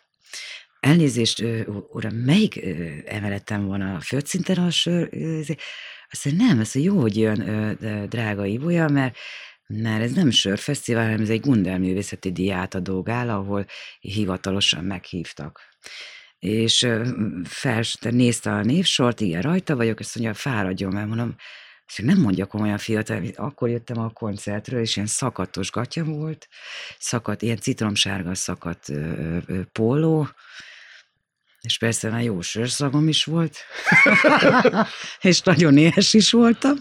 [0.81, 1.45] Elnézést,
[1.93, 2.61] uram, melyik
[3.05, 5.09] emeleten van a földszinten a sör?
[6.11, 7.77] Azt mondja, nem, azt mondja, jó, hogy jön,
[8.09, 9.17] drága Ibolya, mert
[9.67, 13.67] mert ez nem sörfesztivál, hanem ez egy Gundel művészeti diátadó gála, ahol
[14.01, 15.61] hivatalosan meghívtak.
[16.41, 16.89] És
[17.45, 21.35] fel, nézte a névsort, igen, rajta vagyok, azt mondja, fáradjon, mert mondom,
[21.87, 26.49] és nem mondja komolyan fiatal, akkor jöttem a koncertről, és ilyen szakatos gatya volt,
[26.99, 29.39] szakadt, ilyen citromsárga szakadt ö,
[29.73, 30.29] póló,
[31.61, 33.57] és persze már jó sörszagom is volt,
[35.21, 36.77] és nagyon éhes is voltam,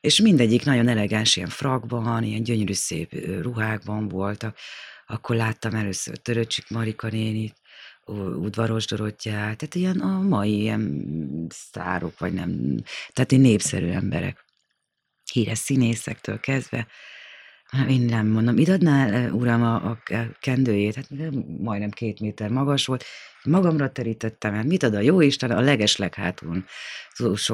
[0.00, 4.58] és mindegyik nagyon elegáns, ilyen frakban, ilyen gyönyörű szép ruhákban voltak.
[5.06, 7.54] Akkor láttam először Töröcsik Marika nénit,
[8.06, 11.06] udvaros Dorottyát, tehát ilyen a mai ilyen
[11.48, 12.76] sztárok, vagy nem,
[13.12, 14.44] tehát én népszerű emberek.
[15.32, 16.86] Híres színészektől kezdve.
[17.88, 19.98] Én nem mondom, itt adnál, uram, a, a
[20.40, 21.08] kendőjét, hát
[21.58, 23.04] majdnem két méter magas volt,
[23.44, 26.64] magamra terítettem el, mit ad a jó Isten, a leges leghátún,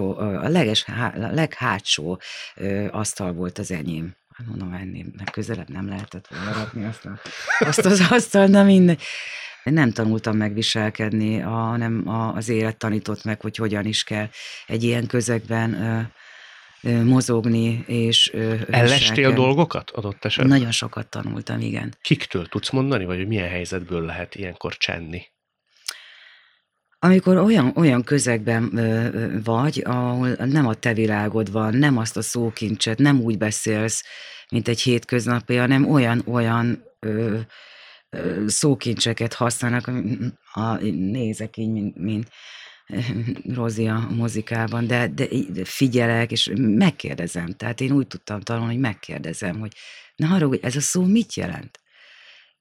[0.05, 2.21] a, leges, a leghátsó
[2.91, 4.15] asztal volt az enyém.
[4.37, 7.21] Hát mondom, ennél közelebb nem lehetett volna rakni azt, a,
[7.59, 9.03] azt az asztal, de mindegy.
[9.65, 14.29] Nem tanultam megviselkedni, hanem az élet tanított meg, hogy hogyan is kell
[14.67, 16.11] egy ilyen közegben
[17.05, 18.27] mozogni, és
[18.71, 20.59] Ellestél dolgokat adott esetben?
[20.59, 21.95] Nagyon sokat tanultam, igen.
[22.01, 25.23] Kiktől tudsz mondani, vagy hogy milyen helyzetből lehet ilyenkor csenni?
[26.99, 28.71] Amikor olyan, olyan közegben
[29.45, 34.05] vagy, ahol nem a te világod van, nem azt a szókincset, nem úgy beszélsz,
[34.51, 36.85] mint egy hétköznapi, hanem olyan-olyan
[38.47, 39.91] szókincseket használnak,
[40.53, 42.29] a, nézek így, mint, mint
[43.57, 45.29] Rozi a mozikában, de, de
[45.65, 47.47] figyelek, és megkérdezem.
[47.47, 49.73] Tehát én úgy tudtam tanulni, hogy megkérdezem, hogy
[50.17, 51.81] ne haragudj, ez a szó mit jelent?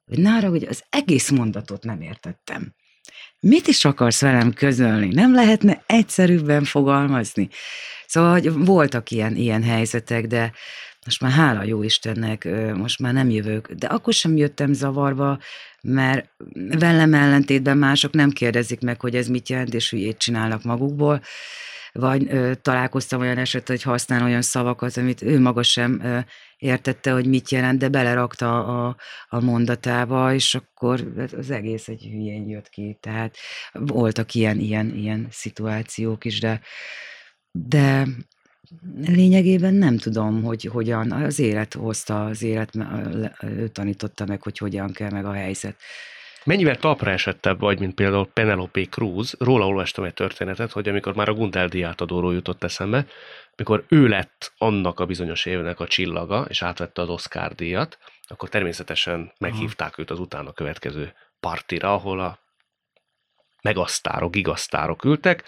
[0.06, 2.74] Ne haragudj, az egész mondatot nem értettem.
[3.40, 5.14] Mit is akarsz velem közölni?
[5.14, 7.50] Nem lehetne egyszerűbben fogalmazni?
[8.08, 10.52] Szóval hogy voltak ilyen, ilyen helyzetek, de
[11.10, 15.40] most már hála jó Istennek, most már nem jövök, de akkor sem jöttem zavarba,
[15.82, 16.30] mert
[16.80, 21.22] velem ellentétben mások nem kérdezik meg, hogy ez mit jelent, és hülyét csinálnak magukból,
[21.92, 26.20] vagy ö, találkoztam olyan eset, hogy használ olyan szavakat, amit ő maga sem ö,
[26.58, 28.96] értette, hogy mit jelent, de belerakta a,
[29.28, 32.98] a mondatába, és akkor az egész egy hülyén jött ki.
[33.00, 33.36] Tehát
[33.72, 36.62] voltak ilyen, ilyen, ilyen szituációk is, de,
[37.52, 38.08] de
[39.06, 42.72] lényegében nem tudom, hogy hogyan, az élet hozta, az élet,
[43.42, 45.76] ő tanította meg, hogy hogyan kell meg a helyzet.
[46.44, 49.36] Mennyivel talpra esettebb vagy, mint például Penelope Cruz?
[49.40, 53.06] Róla olvastam egy történetet, hogy amikor már a Gundel diátadóról jutott eszembe,
[53.56, 58.50] mikor ő lett annak a bizonyos évnek a csillaga, és átvette az Oscar díjat, akkor
[58.50, 62.40] természetesen meghívták őt az utána következő partira, ahol a
[63.62, 65.44] megasztárok, gigasztárok ültek,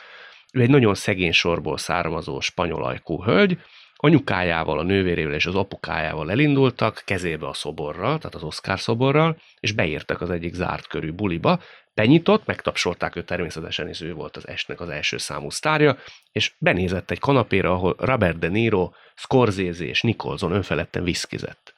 [0.51, 3.57] ő egy nagyon szegény sorból származó spanyol ajkú hölgy,
[3.95, 9.71] anyukájával, a nővérével és az apukájával elindultak, kezébe a szoborral, tehát az Oscar szoborral, és
[9.71, 11.59] beértek az egyik zárt körű buliba,
[11.93, 15.97] benyitott, megtapsolták őt természetesen, és ő volt az estnek az első számú sztárja,
[16.31, 21.70] és benézett egy kanapéra, ahol Robert De Niro, Scorsese és Nicholson önfeledten viszkizett.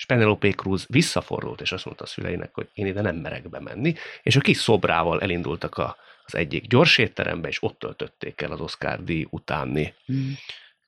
[0.00, 3.94] És Penelope Cruz visszafordult, és azt mondta a szüleinek, hogy én ide nem merek bemenni,
[4.22, 8.60] és a kis szobrával elindultak a az egyik gyors étterembe, és ott töltötték el az
[8.60, 10.36] Oscar díj utáni hmm.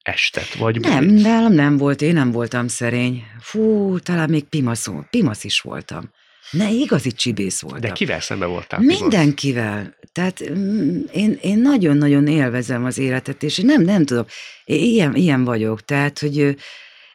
[0.03, 1.23] estet, vagy Nem, bulit.
[1.23, 3.25] nálam nem volt, én nem voltam szerény.
[3.41, 6.11] Fú, talán még pimaszó, pimasz is voltam.
[6.51, 7.81] Ne, igazi csibész voltam.
[7.81, 8.81] De kivel szembe voltál?
[8.81, 9.75] Mindenkivel.
[9.75, 9.95] Pimasz?
[10.13, 14.27] Tehát mm, én, én nagyon-nagyon élvezem az életet, és nem, nem tudom,
[14.65, 16.57] ilyen, ilyen vagyok, tehát, hogy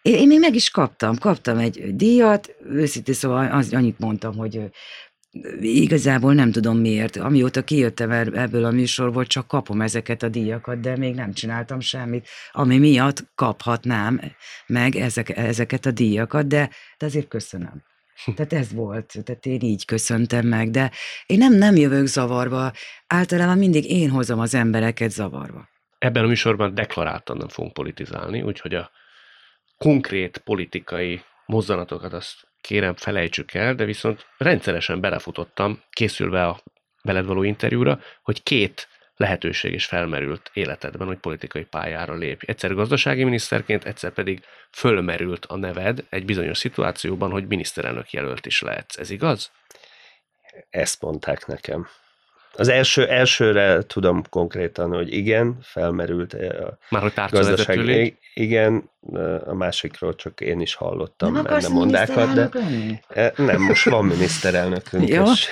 [0.07, 4.61] én, én még meg is kaptam, kaptam egy díjat, őszintén szóval az, annyit mondtam, hogy
[5.59, 7.15] igazából nem tudom miért.
[7.15, 12.27] Amióta kijöttem ebből a műsorból, csak kapom ezeket a díjakat, de még nem csináltam semmit,
[12.51, 14.21] ami miatt kaphatnám
[14.67, 17.83] meg ezek, ezeket a díjakat, de, de azért köszönöm.
[18.35, 20.91] Tehát ez volt, tehát én így köszöntem meg, de
[21.25, 22.71] én nem, nem jövök zavarba,
[23.07, 25.69] általában mindig én hozom az embereket zavarba.
[25.97, 28.91] Ebben a műsorban deklaráltan nem fogunk politizálni, úgyhogy a
[29.77, 36.59] konkrét politikai mozzanatokat azt kérem felejtsük el, de viszont rendszeresen belefutottam, készülve a
[37.01, 42.45] veled való interjúra, hogy két lehetőség is felmerült életedben, hogy politikai pályára lépj.
[42.47, 48.61] Egyszer gazdasági miniszterként, egyszer pedig fölmerült a neved egy bizonyos szituációban, hogy miniszterelnök jelölt is
[48.61, 48.97] lehetsz.
[48.97, 49.51] Ez igaz?
[50.69, 51.87] Ezt mondták nekem.
[52.53, 58.89] Az első, elsőre tudom konkrétan, hogy igen, felmerült a Már hogy gazdaság, igen,
[59.45, 62.99] a másikról csak én is hallottam nem benne mondákat, de lenni?
[63.35, 65.31] nem, most van miniszterelnökünk Jó.
[65.31, 65.47] is.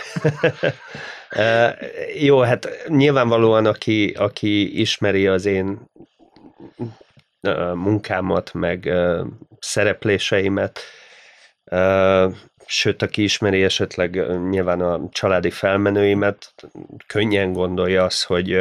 [2.20, 5.89] Jó, hát nyilvánvalóan, aki, aki ismeri az én
[7.74, 8.93] munkámat, meg
[9.60, 10.80] szerepléseimet,
[12.66, 16.53] sőt, aki ismeri esetleg nyilván a családi felmenőimet,
[17.07, 18.59] könnyen gondolja azt, hogy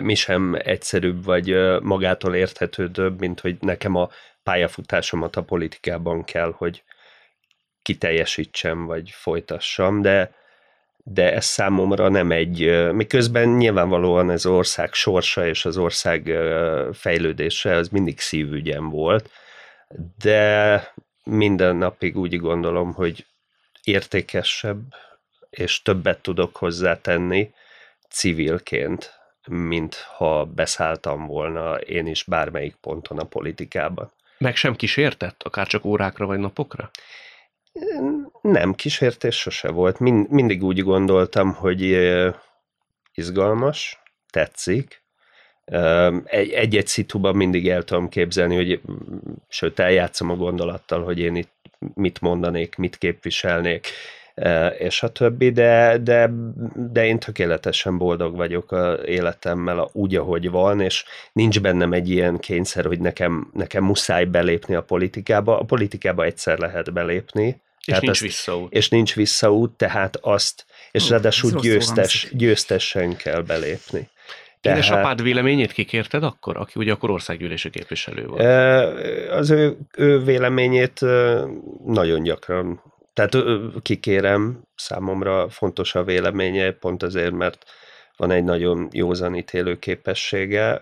[0.00, 4.08] mi sem egyszerűbb, vagy magától érthetődőbb, mint hogy nekem a
[4.42, 6.82] pályafutásomat a politikában kell, hogy
[7.82, 10.40] kiteljesítsem, vagy folytassam, de
[11.04, 16.30] de ez számomra nem egy, miközben nyilvánvalóan az ország sorsa és az ország
[16.92, 19.30] fejlődése az mindig szívügyem volt,
[20.18, 20.92] de
[21.24, 23.26] minden napig úgy gondolom, hogy
[23.82, 24.94] értékesebb
[25.50, 27.54] és többet tudok hozzátenni
[28.08, 34.12] civilként, mint ha beszálltam volna én is bármelyik ponton a politikában.
[34.38, 36.90] Meg sem kísértett, akár csak órákra vagy napokra?
[38.40, 39.98] Nem, kísértés sose volt.
[39.98, 41.98] Mind, mindig úgy gondoltam, hogy
[43.14, 45.01] izgalmas, tetszik.
[46.24, 48.80] Egy-egy szituban mindig el tudom képzelni, hogy
[49.48, 51.50] sőt, eljátszom a gondolattal, hogy én itt
[51.94, 53.86] mit mondanék, mit képviselnék,
[54.78, 56.30] és a többi, de, de,
[56.92, 62.38] de én tökéletesen boldog vagyok a életemmel úgy, ahogy van, és nincs bennem egy ilyen
[62.38, 65.58] kényszer, hogy nekem, nekem muszáj belépni a politikába.
[65.58, 67.60] A politikába egyszer lehet belépni.
[67.78, 68.72] És tehát nincs ezt, visszaút.
[68.72, 74.08] És nincs visszaút, tehát azt, és ráadásul győztes, győztesen kell belépni.
[74.62, 74.78] Tehát...
[74.78, 78.42] Édesapád véleményét kikérted akkor, aki ugye akkor országgyűlési képviselő volt?
[79.30, 81.00] Az ő, ő véleményét
[81.84, 83.36] nagyon gyakran tehát
[83.82, 87.64] kikérem, számomra fontos a véleménye, pont azért, mert
[88.16, 90.74] van egy nagyon józan ítélő képessége,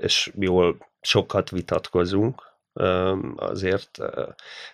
[0.00, 2.42] és jól sokat vitatkozunk,
[3.36, 3.98] azért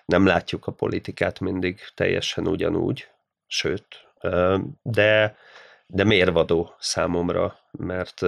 [0.05, 3.09] nem látjuk a politikát mindig teljesen ugyanúgy,
[3.47, 3.87] sőt,
[4.83, 5.37] de,
[5.93, 8.23] de mérvadó számomra, mert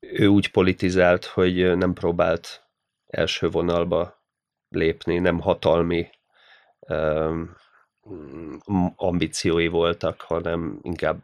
[0.00, 2.68] ő úgy politizált, hogy nem próbált
[3.06, 4.22] első vonalba
[4.68, 6.10] lépni, nem hatalmi
[8.96, 11.18] ambíciói voltak, hanem inkább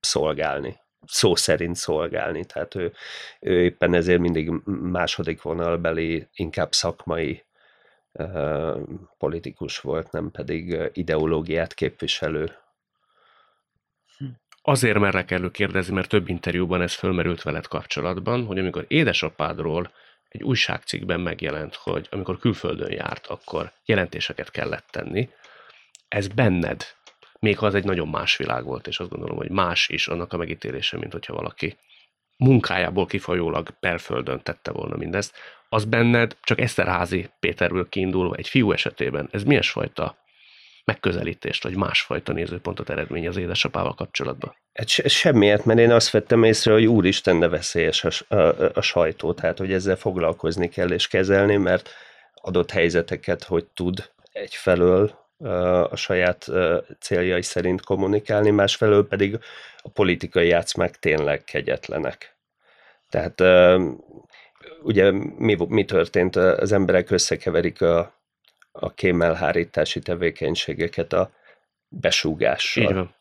[0.00, 0.78] szolgálni.
[1.06, 2.44] Szó szerint szolgálni.
[2.44, 2.92] Tehát ő,
[3.40, 7.44] ő éppen ezért mindig második vonalbeli, inkább szakmai
[9.18, 12.52] politikus volt, nem pedig ideológiát képviselő.
[14.62, 19.92] Azért merlek elő kérdezni, mert több interjúban ez fölmerült veled kapcsolatban, hogy amikor édesapádról
[20.28, 25.28] egy újságcikkben megjelent, hogy amikor külföldön járt, akkor jelentéseket kellett tenni,
[26.08, 26.84] ez benned,
[27.38, 30.32] még ha az egy nagyon más világ volt, és azt gondolom, hogy más is annak
[30.32, 31.76] a megítélése, mint hogyha valaki
[32.36, 35.34] munkájából kifolyólag perföldön tette volna mindezt,
[35.68, 40.16] az benned csak Eszterházi Péterből kiindulva egy fiú esetében, ez milyen fajta
[40.84, 44.56] megközelítést, vagy másfajta nézőpontot eredmény az édesapával kapcsolatban?
[44.72, 48.80] Hát se, semmiért, mert én azt vettem észre, hogy úristen, ne veszélyes a, a, a
[48.80, 51.90] sajtó, tehát hogy ezzel foglalkozni kell és kezelni, mert
[52.34, 55.18] adott helyzeteket hogy tud egyfelől
[55.90, 56.46] a saját
[57.00, 59.38] céljai szerint kommunikálni, másfelől pedig
[59.76, 62.36] a politikai játszmák tényleg kegyetlenek.
[63.08, 63.42] Tehát
[64.82, 66.36] ugye mi, mi történt?
[66.36, 68.19] Az emberek összekeverik a,
[68.72, 71.30] a kémelhárítási tevékenységeket a
[71.88, 72.82] besúgással.
[72.82, 73.14] Így van.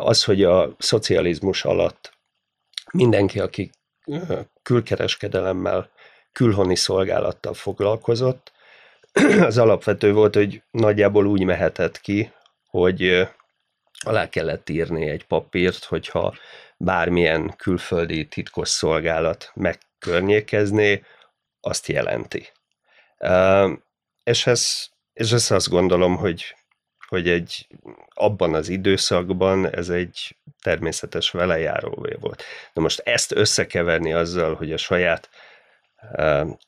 [0.00, 2.12] Az, hogy a szocializmus alatt
[2.92, 3.70] mindenki, aki
[4.62, 5.90] külkereskedelemmel,
[6.32, 8.52] külhoni szolgálattal foglalkozott,
[9.40, 12.32] az alapvető volt, hogy nagyjából úgy mehetett ki,
[12.66, 13.28] hogy
[14.04, 16.34] alá kellett írni egy papírt, hogyha
[16.76, 21.02] bármilyen külföldi titkosszolgálat megkörnyékezné,
[21.60, 22.48] azt jelenti.
[24.24, 26.56] És ez, és ez azt gondolom, hogy,
[27.06, 27.66] hogy egy,
[28.08, 32.42] abban az időszakban ez egy természetes velejáróvé volt.
[32.72, 35.30] Na most ezt összekeverni azzal, hogy a saját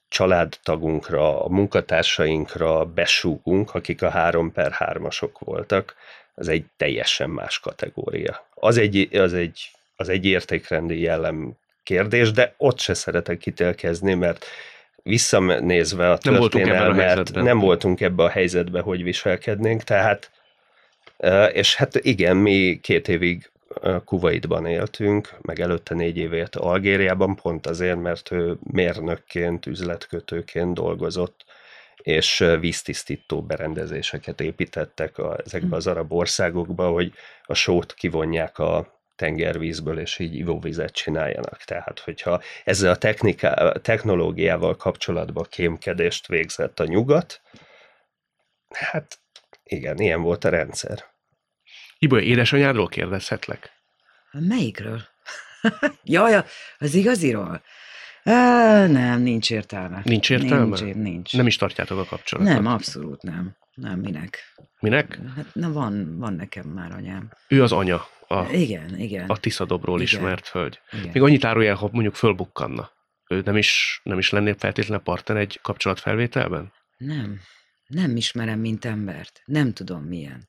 [0.08, 5.94] családtagunkra, a munkatársainkra besúgunk, akik a 3 per 3-asok voltak,
[6.34, 8.46] az egy teljesen más kategória.
[8.54, 14.46] Az egy, az egy, az egy értékrendi jellem kérdés, de ott se szeretek kitélkezni, mert
[15.04, 20.30] visszanézve a nem történelmet, nem, nem voltunk ebbe a helyzetbe, hogy viselkednénk, tehát
[21.52, 23.50] és hát igen, mi két évig
[24.04, 31.44] Kuwaitban éltünk, meg előtte négy évét Algériában, pont azért, mert ő mérnökként, üzletkötőként dolgozott,
[31.96, 39.98] és víztisztító berendezéseket építettek a, ezekbe az arab országokba, hogy a sót kivonják a tengervízből,
[39.98, 41.62] és így ivóvizet csináljanak.
[41.62, 47.40] Tehát, hogyha ezzel a techniká, technológiával kapcsolatban kémkedést végzett a nyugat,
[48.68, 49.18] hát
[49.62, 51.04] igen, ilyen volt a rendszer.
[51.98, 53.72] Ibolya, édesanyádról kérdezhetlek?
[54.30, 55.02] Melyikről?
[56.02, 56.44] Jaj,
[56.78, 57.62] az igaziról?
[58.24, 60.00] Á, nem, nincs értelme.
[60.04, 60.80] Nincs értelme?
[60.80, 61.32] Nincs, nincs.
[61.32, 62.52] Nem is tartjátok a kapcsolatot?
[62.52, 63.56] Nem, abszolút nem.
[63.74, 64.38] Nem, minek?
[64.80, 65.18] Minek?
[65.36, 67.30] Hát na, van, van nekem már anyám.
[67.48, 68.06] Ő az anya.
[68.28, 69.28] A, igen, igen.
[69.28, 70.14] A Tiszadobról igen.
[70.14, 70.80] ismert hölgy.
[70.92, 71.10] Igen.
[71.12, 72.90] Még annyit árulj el, ha mondjuk fölbukkanna.
[73.28, 76.72] Ő nem is, nem is lennél feltétlenül partner egy kapcsolatfelvételben?
[76.96, 77.40] Nem.
[77.86, 79.42] Nem ismerem, mint embert.
[79.44, 80.48] Nem tudom, milyen.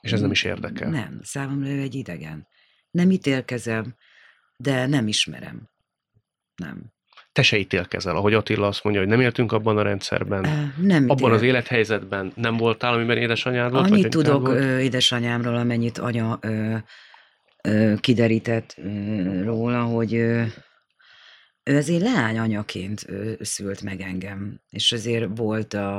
[0.00, 0.90] És ez nem is érdekel?
[0.90, 2.48] Nem, számomra ő egy idegen.
[2.90, 3.96] Nem ítélkezem,
[4.56, 5.70] de nem ismerem.
[6.54, 6.94] Nem.
[7.36, 11.16] Te se ítélkezel, ahogy Attila azt mondja, hogy nem éltünk abban a rendszerben, nem abban
[11.18, 11.32] ítél.
[11.32, 13.90] az élethelyzetben nem voltál, amiben édesanyád volt?
[13.90, 14.80] Annyit tudok volt?
[14.80, 16.76] édesanyámról, amennyit anya ö,
[17.62, 20.42] ö, kiderített ö, róla, hogy ö,
[21.62, 25.96] ő azért leányanyaként ö, szült meg engem, és azért volt a,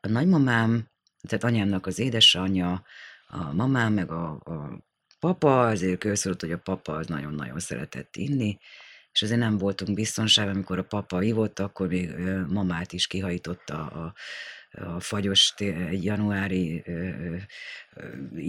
[0.00, 0.88] a nagymamám,
[1.28, 2.82] tehát anyámnak az édesanyja,
[3.26, 4.84] a mamám, meg a, a
[5.20, 8.58] papa, azért közszólott, hogy a papa az nagyon-nagyon szeretett inni,
[9.12, 12.10] és azért nem voltunk biztonságban, amikor a papa ivott, akkor még
[12.48, 14.14] mamát is kihajította a,
[14.70, 15.54] a fagyos
[15.90, 17.36] januári ö, ö,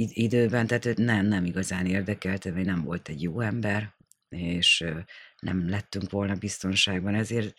[0.07, 3.93] időben, tehát nem, nem igazán érdekelte, vagy nem volt egy jó ember,
[4.29, 4.85] és
[5.39, 7.55] nem lettünk volna biztonságban, ezért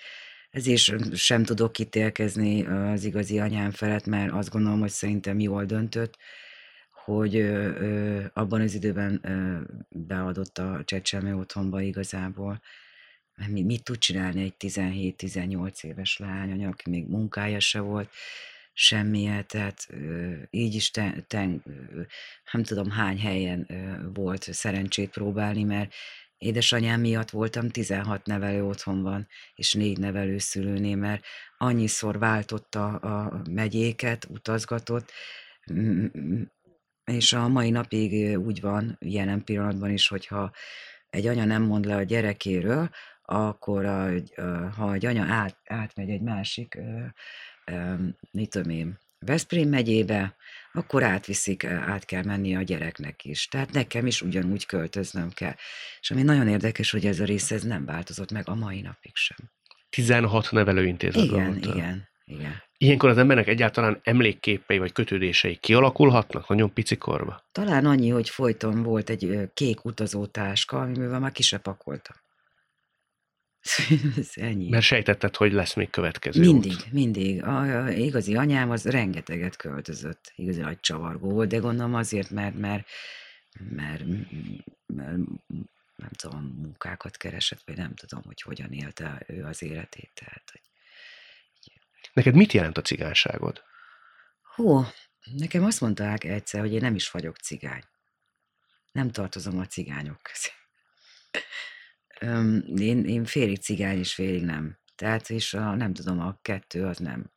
[0.51, 6.17] ezért sem tudok kitélkezni az igazi anyám felett, mert azt gondolom, hogy szerintem jól döntött,
[7.05, 12.61] hogy ö, abban az időben ö, beadott a csecsemő otthonba igazából.
[13.47, 18.11] Mi, mit tud csinálni egy 17-18 éves lány, aki még munkája se volt,
[18.73, 19.89] semmilyen, tehát
[20.51, 21.47] így is te, te,
[22.53, 23.67] nem tudom hány helyen
[24.15, 25.95] volt szerencsét próbálni, mert
[26.37, 31.25] édesanyám miatt voltam 16 nevelő otthonban, és négy nevelőszülőnél, mert
[31.59, 35.13] annyiszor váltotta a megyéket, utazgatott,
[37.05, 40.53] és a mai napig úgy van, jelen pillanatban is, hogyha
[41.11, 42.91] egy anya nem mond le a gyerekéről,
[43.33, 44.11] akkor a,
[44.77, 46.79] ha egy anya át, átmegy egy másik,
[48.31, 50.37] mit tudom én, Veszprém megyébe,
[50.73, 53.47] akkor átviszik, át kell menni a gyereknek is.
[53.47, 55.55] Tehát nekem is ugyanúgy költöznöm kell.
[56.01, 59.15] És ami nagyon érdekes, hogy ez a rész ez nem változott meg a mai napig
[59.15, 59.37] sem.
[59.91, 61.75] 16 nevelőintézetben Igen, mondta.
[61.75, 62.63] igen, igen.
[62.79, 67.45] Ilyenkor az embernek egyáltalán emlékképei vagy kötődései kialakulhatnak nagyon pici korba?
[67.53, 72.17] Talán annyi, hogy folyton volt egy kék utazótáska, amivel már ki se pakoltam.
[74.17, 74.69] Ez ennyi.
[74.69, 76.93] Mert sejtetted, hogy lesz még következő Mindig, út.
[76.93, 77.43] mindig.
[77.43, 80.33] A, a igazi anyám az rengeteget költözött.
[80.35, 82.89] Igazi nagy csavargó volt, de gondolom azért, mert, mert,
[83.59, 84.05] mert,
[84.87, 85.17] mert
[85.97, 90.11] nem tudom, munkákat keresett, vagy nem tudom, hogy hogyan élte ő az életét.
[90.15, 90.61] Tehát, hogy
[92.13, 93.63] Neked mit jelent a cigányságod?
[94.55, 94.85] Hú,
[95.37, 97.83] nekem azt mondták egyszer, hogy én nem is vagyok cigány.
[98.93, 100.49] Nem tartozom a cigányok közé.
[102.77, 104.79] Én, én félig cigány és félig nem.
[104.95, 107.33] Tehát és a, nem tudom, a kettő az nem,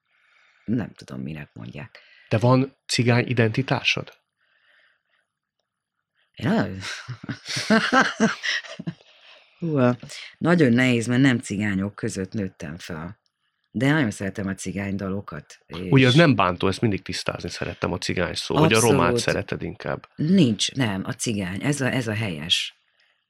[0.65, 1.99] nem tudom, minek mondják.
[2.29, 4.13] De van cigány identitásod?
[6.35, 6.79] Én nagyon...
[10.37, 13.19] Nagyon nehéz, mert nem cigányok között nőttem fel.
[13.71, 15.59] De nagyon szeretem a cigány dalokat.
[15.65, 15.77] És...
[15.89, 18.81] Ugye az nem bántó, ezt mindig tisztázni szerettem a cigány szó, Abszolút.
[18.81, 20.09] hogy a romát szereted inkább.
[20.15, 22.75] Nincs, nem, a cigány, ez a, ez a helyes.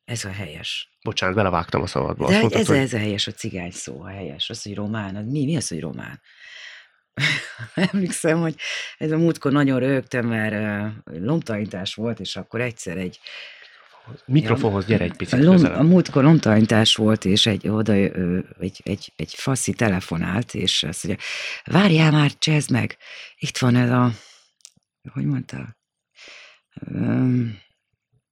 [0.05, 0.97] Ez a helyes.
[1.03, 2.27] Bocsánat, belevágtam a szabadba.
[2.27, 2.77] De mondtad, ez, hogy...
[2.77, 4.49] ez a helyes, a cigány szó, a helyes.
[4.49, 6.21] Az, hogy román, mi, mi az, hogy román?
[7.91, 8.55] Emlékszem, hogy
[8.97, 10.53] ez a múltkor nagyon rögtem, mert
[11.07, 13.19] uh, lomtalanítás volt, és akkor egyszer egy
[14.25, 19.33] Mikrofonhoz gyere egy picit Lom, A múltkor lomtalanítás volt, és egy, oda egy, egy, egy
[19.33, 21.25] faszi telefonált, és azt mondja,
[21.63, 22.97] várjál már, csezd meg,
[23.37, 24.11] itt van ez a,
[25.13, 25.77] hogy mondta,
[26.91, 27.59] um,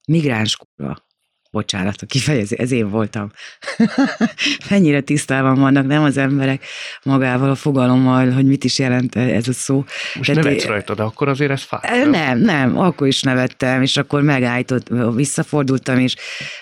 [0.08, 1.12] migráns kurva.
[1.54, 3.32] Bocsánat, a kifejezés, ez én voltam.
[4.70, 6.66] Mennyire tisztában vannak, nem az emberek
[7.04, 9.76] magával, a fogalommal, hogy mit is jelent ez a szó.
[10.16, 12.10] Most Tehát nevetsz rajta, de akkor azért ez fáj.
[12.10, 16.16] Nem, nem, akkor is nevettem, és akkor megállított, visszafordultam, és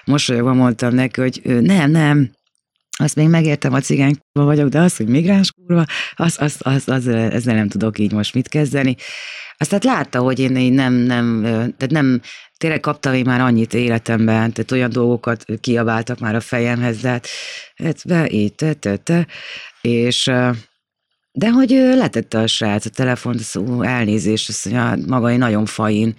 [0.06, 2.32] mosolyogva mondtam neki, hogy nem, nem,
[2.92, 5.86] azt még megértem, a cigány vagyok, de az, hogy migráns kurva,
[6.16, 8.96] az, az, az, az, ezzel nem tudok így most mit kezdeni.
[9.58, 11.42] Aztán látta, hogy én így nem, nem,
[11.78, 12.22] tehát nem,
[12.62, 17.28] tényleg kaptam én már annyit életemben, tehát olyan dolgokat kiabáltak már a fejemhez, de hát,
[17.76, 19.28] hát be, így, te, te, te,
[19.82, 20.32] és
[21.34, 26.16] de hogy letette a srác a telefont, szó, elnézést, azt mondja, maga egy nagyon fain,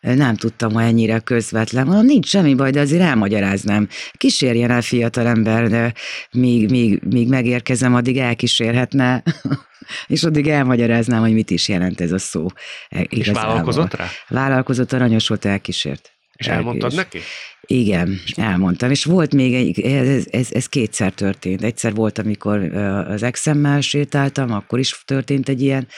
[0.00, 1.86] nem tudtam, hogy ennyire közvetlen.
[1.86, 3.88] Mondom, nincs semmi baj, de azért elmagyaráznám.
[4.12, 5.92] Kísérjen el fiatal ember, de
[6.30, 9.22] míg, míg, míg megérkezem, addig elkísérhetne,
[10.06, 12.46] és addig elmagyaráznám, hogy mit is jelent ez a szó.
[12.88, 13.18] Igazából.
[13.18, 14.06] És vállalkozott rá?
[14.28, 16.15] Vállalkozott, aranyos volt, elkísért.
[16.36, 17.18] És elmondtad neki?
[17.60, 18.90] Igen, elmondtam.
[18.90, 21.62] És volt még egy, ez, ez, ez kétszer történt.
[21.62, 22.76] Egyszer volt, amikor
[23.08, 25.88] az exemmel sétáltam, akkor is történt egy ilyen,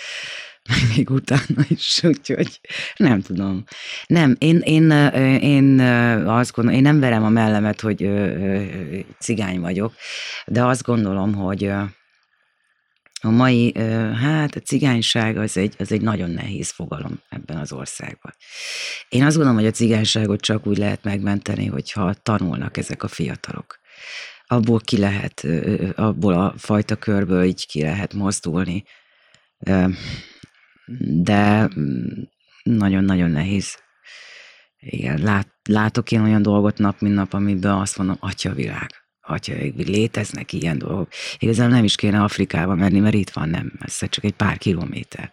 [0.69, 2.61] meg még utána is, úgyhogy
[2.97, 3.65] nem tudom.
[4.07, 4.91] Nem, én, én,
[5.41, 5.81] én
[6.27, 8.11] azt gondolom, én nem verem a mellemet, hogy
[9.19, 9.95] cigány vagyok,
[10.47, 11.73] de azt gondolom, hogy
[13.21, 13.79] a mai,
[14.15, 18.35] hát a cigányság az egy, az egy nagyon nehéz fogalom ebben az országban.
[19.09, 23.79] Én azt gondolom, hogy a cigányságot csak úgy lehet megmenteni, hogyha tanulnak ezek a fiatalok.
[24.47, 25.47] Abból ki lehet,
[25.95, 28.85] abból a fajta körből így ki lehet mozdulni.
[31.23, 31.69] De
[32.63, 33.79] nagyon-nagyon nehéz.
[34.79, 39.55] Igen, lát, látok én olyan dolgot nap, mint nap, amiben azt mondom, atya világ atya,
[39.77, 41.09] léteznek ilyen dolgok.
[41.39, 45.33] Igazából nem is kéne Afrikába menni, mert itt van nem messze, csak egy pár kilométer.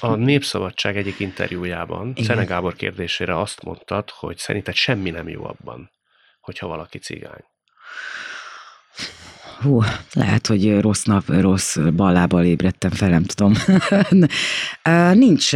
[0.00, 2.24] A Népszabadság egyik interjújában Igen.
[2.24, 5.90] Szene Gábor kérdésére azt mondtad, hogy szerinted semmi nem jó abban,
[6.40, 7.44] hogyha valaki cigány.
[9.60, 9.82] Hú,
[10.12, 13.52] lehet, hogy rossz nap, rossz ballábbal ébredtem fel, nem tudom.
[15.24, 15.52] Nincs,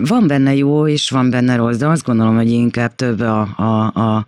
[0.00, 3.86] van benne jó, és van benne rossz, de azt gondolom, hogy inkább több a, a,
[3.86, 4.26] a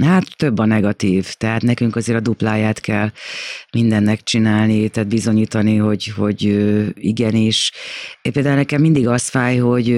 [0.00, 3.10] Hát több a negatív, tehát nekünk azért a dupláját kell
[3.72, 6.42] mindennek csinálni, tehát bizonyítani, hogy, hogy
[6.94, 7.72] igenis.
[8.22, 9.88] Én például nekem mindig az fáj, hogy,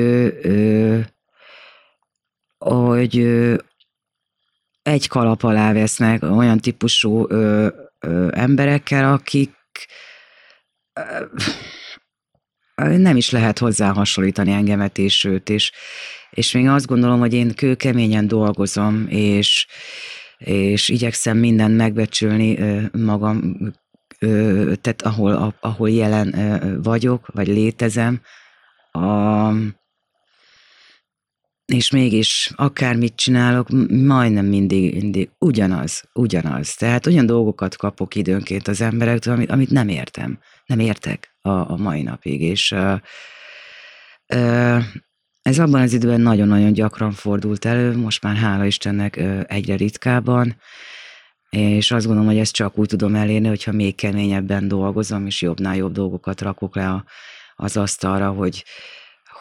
[2.59, 3.19] hogy
[4.83, 7.27] egy kalap alá vesznek olyan típusú
[8.31, 9.55] emberekkel, akik
[12.75, 15.73] nem is lehet hozzá hasonlítani engemet és őt, és,
[16.37, 19.67] és még azt gondolom, hogy én kőkeményen dolgozom, és,
[20.39, 22.59] és igyekszem mindent megbecsülni
[22.93, 23.57] magam,
[24.81, 26.35] tehát ahol, ahol jelen
[26.83, 28.21] vagyok, vagy létezem,
[28.93, 29.51] a,
[31.67, 36.75] és mégis akármit csinálok, majdnem mindig, mindig ugyanaz, ugyanaz.
[36.75, 41.77] Tehát olyan dolgokat kapok időnként az emberektől, amit, amit nem értem, nem értek a, a
[41.77, 43.01] mai napig, és uh,
[44.35, 44.83] uh,
[45.47, 49.17] ez abban az időben nagyon-nagyon gyakran fordult elő, most már hála Istennek
[49.47, 50.57] egyre ritkábban,
[51.51, 55.77] és azt gondolom, hogy ezt csak úgy tudom elérni, hogyha még keményebben dolgozom, és jobbnál
[55.77, 57.05] jobb dolgokat rakok le a,
[57.57, 58.65] az asztalra, hogy,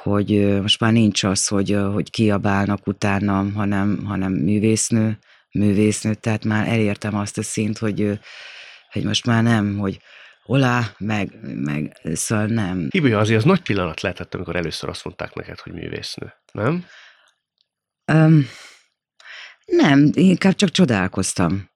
[0.01, 5.19] hogy most már nincs az, hogy, hogy kiabálnak utánam, hanem, hanem művésznő,
[5.51, 8.19] művésznő, tehát már elértem azt a szint, hogy,
[8.91, 9.99] hogy most már nem, hogy
[10.45, 12.87] olá, meg, meg szóval nem.
[12.91, 16.85] Hibja azért az nagy pillanat lehetett, amikor először azt mondták neked, hogy művésznő, nem?
[18.13, 18.45] Um,
[19.65, 21.73] nem, inkább csak csodálkoztam.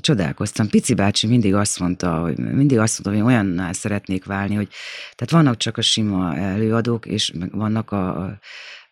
[0.00, 0.68] Csodálkoztam.
[0.68, 4.68] Pici bácsi mindig azt mondta, hogy mindig azt mondta, hogy olyanná szeretnék válni, hogy
[5.14, 8.38] tehát vannak csak a sima előadók, és vannak a, a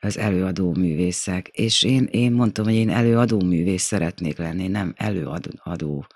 [0.00, 1.48] az előadó művészek.
[1.48, 6.06] És én, én mondtam, hogy én előadó művész szeretnék lenni, nem előadó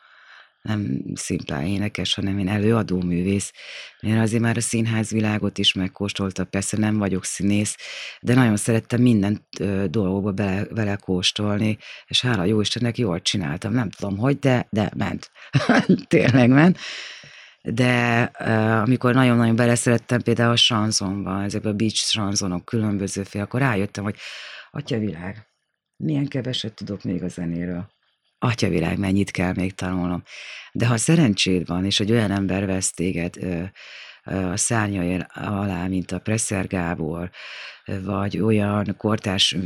[0.64, 3.52] nem szimplán énekes, hanem én előadó művész,
[4.00, 7.76] mert azért már a színház világot is megkóstolta, persze nem vagyok színész,
[8.20, 9.46] de nagyon szerettem minden
[9.90, 14.90] dolgokba bele, bele kóstolni, és hála jó Istennek jól csináltam, nem tudom hogy, de, de
[14.96, 15.30] ment.
[16.08, 16.78] Tényleg ment.
[17.62, 24.04] De uh, amikor nagyon-nagyon beleszerettem például a sanzonba, ezekbe a beach sanzonok különböző akkor rájöttem,
[24.04, 24.16] hogy
[24.70, 25.46] atya világ,
[25.96, 27.93] milyen keveset tudok még a zenéről
[28.38, 30.22] atyavilág, mennyit kell még tanulnom.
[30.72, 33.62] De ha szerencséd van, és hogy olyan ember vesz téged ö,
[34.24, 37.30] a szárnyai alá, mint a Presser Gábor,
[37.84, 39.56] vagy olyan kortás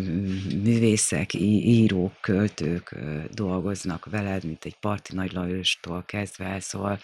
[0.62, 2.94] művészek, írók, költők
[3.34, 6.98] dolgoznak veled, mint egy Parti Nagy Lajostól kezdve, szóval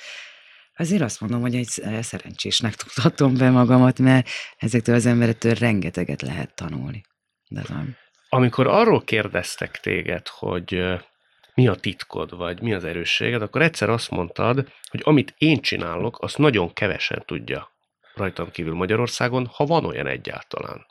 [0.76, 1.68] azért azt mondom, hogy egy
[2.02, 7.02] szerencsésnek tudhatom be magamat, mert ezektől az emberektől rengeteget lehet tanulni.
[7.48, 7.96] De nem.
[8.28, 10.82] amikor arról kérdeztek téged, hogy
[11.54, 16.22] mi a titkod, vagy mi az erősséged, akkor egyszer azt mondtad, hogy amit én csinálok,
[16.22, 17.72] azt nagyon kevesen tudja
[18.14, 20.86] rajtam kívül Magyarországon, ha van olyan egyáltalán.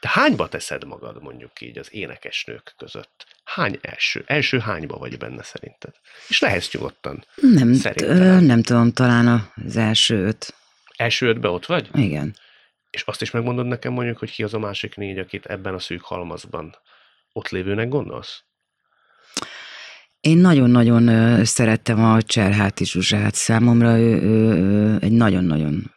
[0.00, 3.26] Te hányba teszed magad mondjuk így az énekesnők között?
[3.44, 4.24] Hány első?
[4.26, 5.94] Első hányba vagy benne szerinted?
[6.28, 7.24] És lehetsz nyugodtan.
[7.34, 10.54] Nem, ö, nem tudom, talán az első öt.
[10.96, 11.88] Első ötbe ott vagy?
[11.94, 12.36] Igen.
[12.90, 15.78] És azt is megmondod nekem mondjuk, hogy ki az a másik négy, akit ebben a
[15.78, 16.76] szűk halmazban
[17.32, 18.44] ott lévőnek gondolsz?
[20.22, 23.34] Én nagyon-nagyon szerettem a Cserháti Zsuzsát.
[23.34, 25.94] Számomra ő, ő, ő egy nagyon-nagyon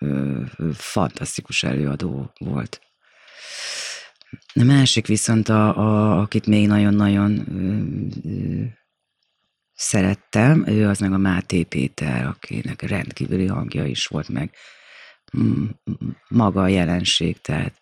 [0.74, 2.82] fantasztikus előadó volt.
[4.54, 7.46] A másik viszont, a, a, akit még nagyon-nagyon
[9.74, 14.50] szerettem, ő az meg a Máté Péter, akinek rendkívüli hangja is volt, meg
[16.28, 17.82] maga a jelenség, tehát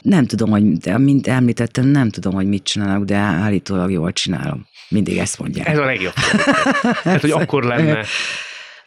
[0.00, 0.62] nem tudom, hogy,
[0.98, 4.66] mint említettem, nem tudom, hogy mit csinálok, de állítólag jól csinálom.
[4.88, 5.68] Mindig ezt mondják.
[5.68, 6.14] Ez a legjobb.
[7.02, 8.04] hát, hogy akkor lenne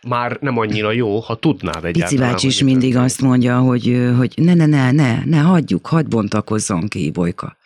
[0.08, 2.10] már nem annyira jó, ha tudnád egyáltalán.
[2.10, 6.08] Pici bácsi is mindig azt mondja, hogy, hogy ne, ne, ne, ne, ne, hagyjuk, hagyd
[6.08, 7.58] bontakozzon ki, Bolyka.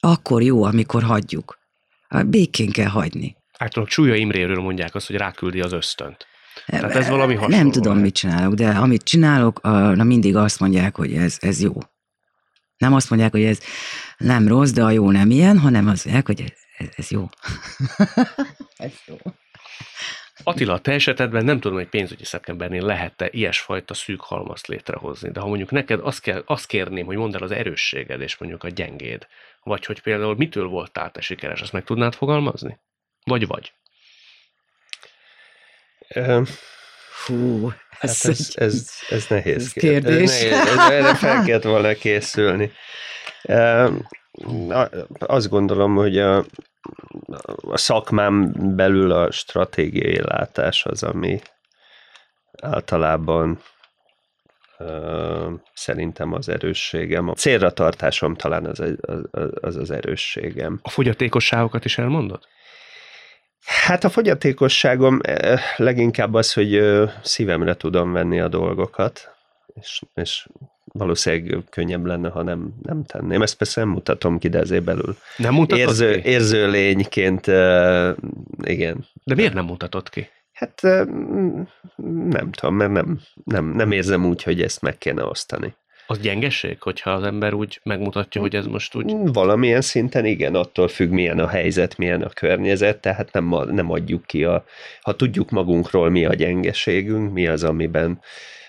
[0.00, 1.58] Akkor jó, amikor hagyjuk.
[2.26, 3.36] Békén kell hagyni.
[3.58, 6.26] Általában Csúlya Imréről mondják azt, hogy ráküldi az ösztönt.
[6.66, 7.56] Tehát ez valami hasonló.
[7.56, 9.62] Nem tudom, mit csinálok, de amit csinálok,
[9.94, 11.72] na mindig azt mondják, hogy ez, ez jó.
[12.80, 13.60] Nem azt mondják, hogy ez
[14.16, 16.44] nem rossz, de a jó nem ilyen, hanem azt mondják, hogy
[16.76, 17.28] ez, ez jó.
[18.76, 19.16] ez jó.
[20.42, 25.40] Attila, a te esetedben nem tudom, hogy pénzügyi szeptembernél lehet-e ilyesfajta szűk halmazt létrehozni, de
[25.40, 28.68] ha mondjuk neked azt, kell, azt kérném, hogy mondd el az erősséged és mondjuk a
[28.68, 29.26] gyengéd,
[29.62, 32.78] vagy hogy például mitől voltál te sikeres, azt meg tudnád fogalmazni?
[33.24, 33.72] Vagy vagy?
[37.24, 40.42] Fú, hát ez, ez, ez, ez nehéz ez kérdés.
[40.42, 42.72] Ez nehéz, erre fel kellett volna készülni.
[45.18, 46.44] Azt gondolom, hogy a,
[47.60, 51.40] a szakmám belül a stratégiai látás az, ami
[52.62, 53.62] általában
[55.74, 57.28] szerintem az erősségem.
[57.28, 59.28] A célra tartásom talán az az,
[59.60, 60.78] az, az erősségem.
[60.82, 62.46] A fogyatékosságokat is elmondod?
[63.64, 66.80] Hát a fogyatékosságom eh, leginkább az, hogy
[67.22, 69.34] szívemre tudom venni a dolgokat,
[69.80, 70.46] és, és
[70.92, 73.42] valószínűleg könnyebb lenne, ha nem, nem tenném.
[73.42, 75.16] Ezt persze nem mutatom ki, de ezért belül.
[75.36, 76.28] Nem mutatod érző, ki?
[76.28, 78.16] Érző lényként, uh,
[78.62, 79.06] igen.
[79.24, 80.28] De miért nem mutatod ki?
[80.52, 81.08] Hát uh,
[82.28, 85.74] nem tudom, mert nem, nem, nem érzem úgy, hogy ezt meg kéne osztani.
[86.10, 89.12] Az gyengeség, hogyha az ember úgy megmutatja, hogy ez most úgy...
[89.32, 94.26] Valamilyen szinten igen, attól függ, milyen a helyzet, milyen a környezet, tehát nem, nem adjuk
[94.26, 94.64] ki a...
[95.00, 98.20] Ha tudjuk magunkról, mi a gyengeségünk, mi az, amiben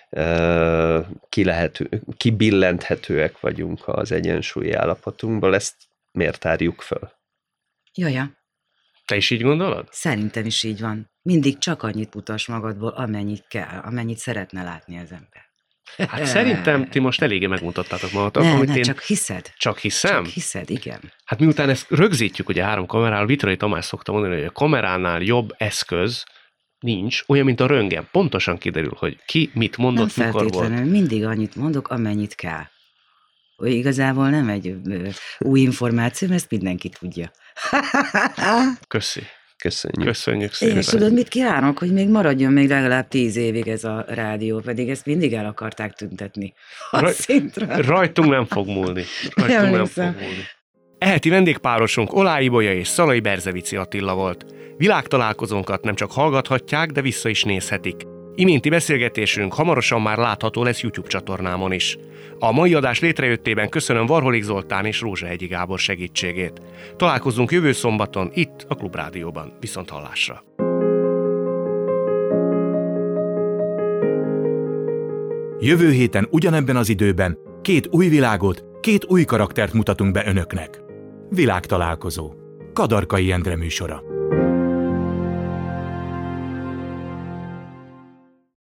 [0.09, 5.75] uh, ki lehet, kibillenthetőek vagyunk az egyensúlyi állapotunkból, ezt
[6.11, 7.11] miért tárjuk föl?
[7.93, 8.31] Jaja.
[9.05, 9.87] Te is így gondolod?
[9.91, 11.11] Szerintem is így van.
[11.21, 15.51] Mindig csak annyit mutas magadból, amennyit kell, amennyit szeretne látni az ember.
[15.97, 18.43] Hát szerintem ti most eléggé megmutattátok magatok.
[18.43, 18.83] Ne, amit ne, én...
[18.83, 19.51] csak hiszed.
[19.57, 20.23] Csak hiszem?
[20.23, 20.99] Csak hiszed, igen.
[21.25, 25.55] Hát miután ezt rögzítjük ugye három kamerával, Vitrai Tamás szokta mondani, hogy a kameránál jobb
[25.57, 26.23] eszköz
[26.79, 28.07] nincs, olyan, mint a röngen.
[28.11, 30.85] Pontosan kiderül, hogy ki mit mondott, nem mikor volt.
[30.85, 32.63] mindig annyit mondok, amennyit kell.
[33.55, 34.75] Hogy igazából nem egy
[35.39, 37.31] új információ, mert ezt mindenki tudja.
[38.87, 39.21] Köszi.
[39.62, 40.07] Köszönjük.
[40.07, 40.78] Köszönjük szépen.
[40.78, 44.89] És tudod, mit kívánok, hogy még maradjon még legalább tíz évig ez a rádió, pedig
[44.89, 46.53] ezt mindig el akarták tüntetni.
[46.91, 47.76] A Raj, szintre.
[47.76, 49.03] Rajtunk nem fog múlni.
[49.36, 50.47] Rajtunk nem fog múlni.
[50.97, 54.45] Eheti vendégpárosunk Olái Bolya és Szalai Berzevici Attila volt.
[54.78, 57.95] Világtalálkozónkat nem csak hallgathatják, de vissza is nézhetik.
[58.41, 61.97] Iménti beszélgetésünk hamarosan már látható lesz YouTube csatornámon is.
[62.39, 66.61] A mai adás létrejöttében köszönöm Varholik Zoltán és Rózsa Egyi Gábor segítségét.
[66.95, 69.57] Találkozunk jövő szombaton itt a Klubrádióban.
[69.59, 70.43] Viszont hallásra!
[75.59, 80.81] Jövő héten ugyanebben az időben két új világot, két új karaktert mutatunk be önöknek.
[81.29, 82.33] Világtalálkozó.
[82.73, 84.03] Kadarkai Endre műsora.